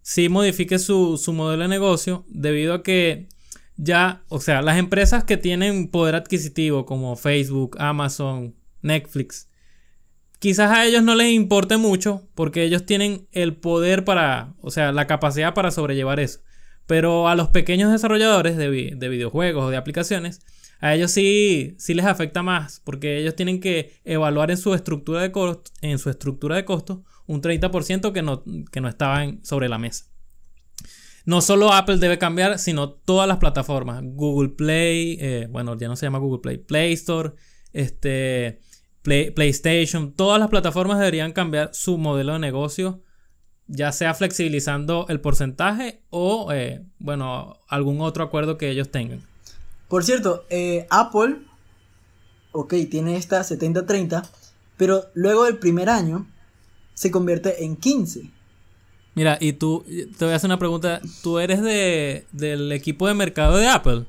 sí 0.01 0.29
modifique 0.29 0.79
su, 0.79 1.17
su 1.17 1.33
modelo 1.33 1.63
de 1.63 1.69
negocio 1.69 2.25
debido 2.27 2.73
a 2.73 2.83
que 2.83 3.27
ya, 3.75 4.23
o 4.29 4.39
sea, 4.39 4.61
las 4.61 4.77
empresas 4.77 5.23
que 5.23 5.37
tienen 5.37 5.89
poder 5.89 6.15
adquisitivo 6.15 6.85
como 6.85 7.15
Facebook, 7.15 7.75
Amazon, 7.79 8.55
Netflix, 8.81 9.49
quizás 10.39 10.71
a 10.71 10.85
ellos 10.85 11.03
no 11.03 11.15
les 11.15 11.31
importe 11.31 11.77
mucho 11.77 12.27
porque 12.35 12.63
ellos 12.63 12.85
tienen 12.85 13.27
el 13.31 13.55
poder 13.55 14.03
para, 14.03 14.53
o 14.61 14.71
sea, 14.71 14.91
la 14.91 15.07
capacidad 15.07 15.53
para 15.53 15.71
sobrellevar 15.71 16.19
eso. 16.19 16.41
Pero 16.85 17.29
a 17.29 17.35
los 17.35 17.47
pequeños 17.47 17.91
desarrolladores 17.91 18.57
de, 18.57 18.69
videojuegos 18.69 19.63
o 19.63 19.69
de 19.69 19.77
aplicaciones, 19.77 20.41
a 20.83 20.95
ellos 20.95 21.11
sí, 21.11 21.75
sí 21.79 21.93
les 21.93 22.05
afecta 22.05 22.43
más 22.43 22.81
porque 22.83 23.19
ellos 23.19 23.35
tienen 23.35 23.61
que 23.61 23.93
evaluar 24.03 24.51
en 24.51 24.57
su 24.57 24.73
estructura 24.73 25.21
de 25.21 25.31
costo, 25.31 25.71
en 25.81 25.97
su 25.97 26.09
estructura 26.09 26.57
de 26.57 26.65
costos 26.65 26.99
un 27.25 27.41
30% 27.41 28.11
que 28.11 28.21
no, 28.21 28.43
que 28.69 28.81
no 28.81 28.89
estaba 28.89 29.25
sobre 29.43 29.69
la 29.69 29.77
mesa 29.77 30.05
no 31.25 31.39
solo 31.39 31.71
Apple 31.71 31.99
debe 31.99 32.17
cambiar, 32.17 32.59
sino 32.59 32.89
todas 32.89 33.29
las 33.29 33.37
plataformas. 33.37 34.01
Google 34.03 34.49
Play, 34.49 35.17
eh, 35.21 35.47
bueno, 35.49 35.77
ya 35.77 35.87
no 35.87 35.95
se 35.95 36.05
llama 36.05 36.17
Google 36.17 36.41
Play, 36.41 36.57
Play 36.57 36.91
Store, 36.91 37.31
este, 37.71 38.59
PlayStation, 39.03 40.13
todas 40.13 40.37
las 40.37 40.49
plataformas 40.49 40.99
deberían 40.99 41.31
cambiar 41.31 41.69
su 41.73 41.97
modelo 41.97 42.33
de 42.33 42.39
negocio, 42.39 43.03
ya 43.67 43.93
sea 43.93 44.13
flexibilizando 44.13 45.05
el 45.07 45.21
porcentaje 45.21 46.03
o, 46.09 46.51
eh, 46.51 46.85
bueno, 46.99 47.61
algún 47.69 48.01
otro 48.01 48.25
acuerdo 48.25 48.57
que 48.57 48.69
ellos 48.69 48.91
tengan. 48.91 49.21
Por 49.87 50.03
cierto, 50.03 50.45
eh, 50.49 50.87
Apple, 50.89 51.37
ok, 52.51 52.73
tiene 52.89 53.17
esta 53.17 53.41
70-30, 53.41 54.23
pero 54.77 55.05
luego 55.13 55.45
del 55.45 55.57
primer 55.57 55.89
año 55.89 56.27
se 56.93 57.11
convierte 57.11 57.63
en 57.63 57.75
15. 57.75 58.31
Mira, 59.15 59.37
y 59.39 59.53
tú, 59.53 59.85
te 60.17 60.25
voy 60.25 60.33
a 60.33 60.37
hacer 60.37 60.47
una 60.47 60.57
pregunta. 60.57 60.99
¿Tú 61.21 61.37
eres 61.39 61.61
de, 61.61 62.25
del 62.31 62.71
equipo 62.71 63.07
de 63.07 63.13
mercado 63.13 63.57
de 63.57 63.67
Apple? 63.67 64.05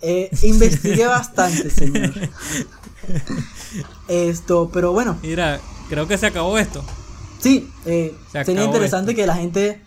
Eh, 0.00 0.30
investigué 0.42 1.06
bastante, 1.06 1.70
señor. 1.70 2.12
Esto, 4.08 4.70
pero 4.72 4.92
bueno. 4.92 5.18
Mira, 5.22 5.60
creo 5.88 6.06
que 6.08 6.18
se 6.18 6.26
acabó 6.26 6.58
esto. 6.58 6.84
Sí, 7.38 7.70
eh, 7.84 8.14
sería 8.44 8.64
interesante 8.64 9.14
que 9.14 9.26
la 9.26 9.36
gente 9.36 9.80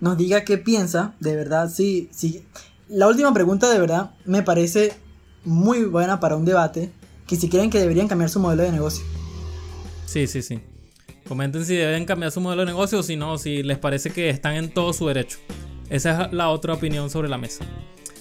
nos 0.00 0.16
diga 0.16 0.44
qué 0.44 0.58
piensa. 0.58 1.14
De 1.20 1.36
verdad, 1.36 1.70
sí, 1.70 2.08
sí. 2.12 2.44
La 2.90 3.06
última 3.06 3.32
pregunta, 3.32 3.70
de 3.70 3.78
verdad, 3.78 4.10
me 4.24 4.42
parece 4.42 4.92
muy 5.44 5.84
buena 5.84 6.18
para 6.18 6.34
un 6.34 6.44
debate. 6.44 6.90
Que 7.28 7.36
si 7.36 7.48
quieren 7.48 7.70
que 7.70 7.78
deberían 7.78 8.08
cambiar 8.08 8.30
su 8.30 8.40
modelo 8.40 8.64
de 8.64 8.72
negocio. 8.72 9.04
Sí, 10.06 10.26
sí, 10.26 10.42
sí. 10.42 10.58
Comenten 11.28 11.64
si 11.64 11.76
deben 11.76 12.04
cambiar 12.04 12.32
su 12.32 12.40
modelo 12.40 12.62
de 12.62 12.66
negocio 12.66 12.98
o 12.98 13.02
si 13.04 13.14
no, 13.14 13.38
si 13.38 13.62
les 13.62 13.78
parece 13.78 14.10
que 14.10 14.28
están 14.28 14.56
en 14.56 14.70
todo 14.70 14.92
su 14.92 15.06
derecho. 15.06 15.38
Esa 15.88 16.24
es 16.24 16.32
la 16.32 16.48
otra 16.48 16.74
opinión 16.74 17.10
sobre 17.10 17.28
la 17.28 17.38
mesa. 17.38 17.64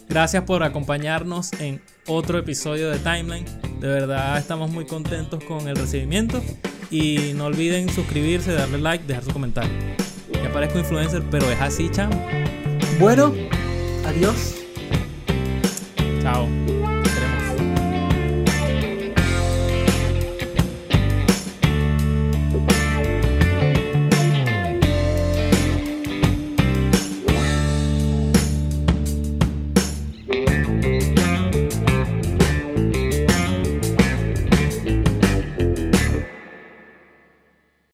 Gracias 0.07 0.43
por 0.43 0.61
acompañarnos 0.61 1.51
en 1.53 1.81
otro 2.05 2.37
episodio 2.37 2.91
de 2.91 2.99
Timeline. 2.99 3.45
De 3.79 3.87
verdad 3.87 4.37
estamos 4.37 4.69
muy 4.69 4.85
contentos 4.85 5.43
con 5.45 5.67
el 5.67 5.75
recibimiento. 5.75 6.43
Y 6.91 7.33
no 7.33 7.45
olviden 7.45 7.89
suscribirse, 7.89 8.53
darle 8.53 8.77
like, 8.77 9.03
dejar 9.07 9.23
su 9.23 9.31
comentario. 9.31 9.71
Ya 10.31 10.53
parezco 10.53 10.77
influencer, 10.77 11.23
pero 11.31 11.49
es 11.49 11.59
así, 11.59 11.89
chamo. 11.89 12.23
Bueno, 12.99 13.33
adiós. 14.05 14.58
Ciao. 16.29 16.78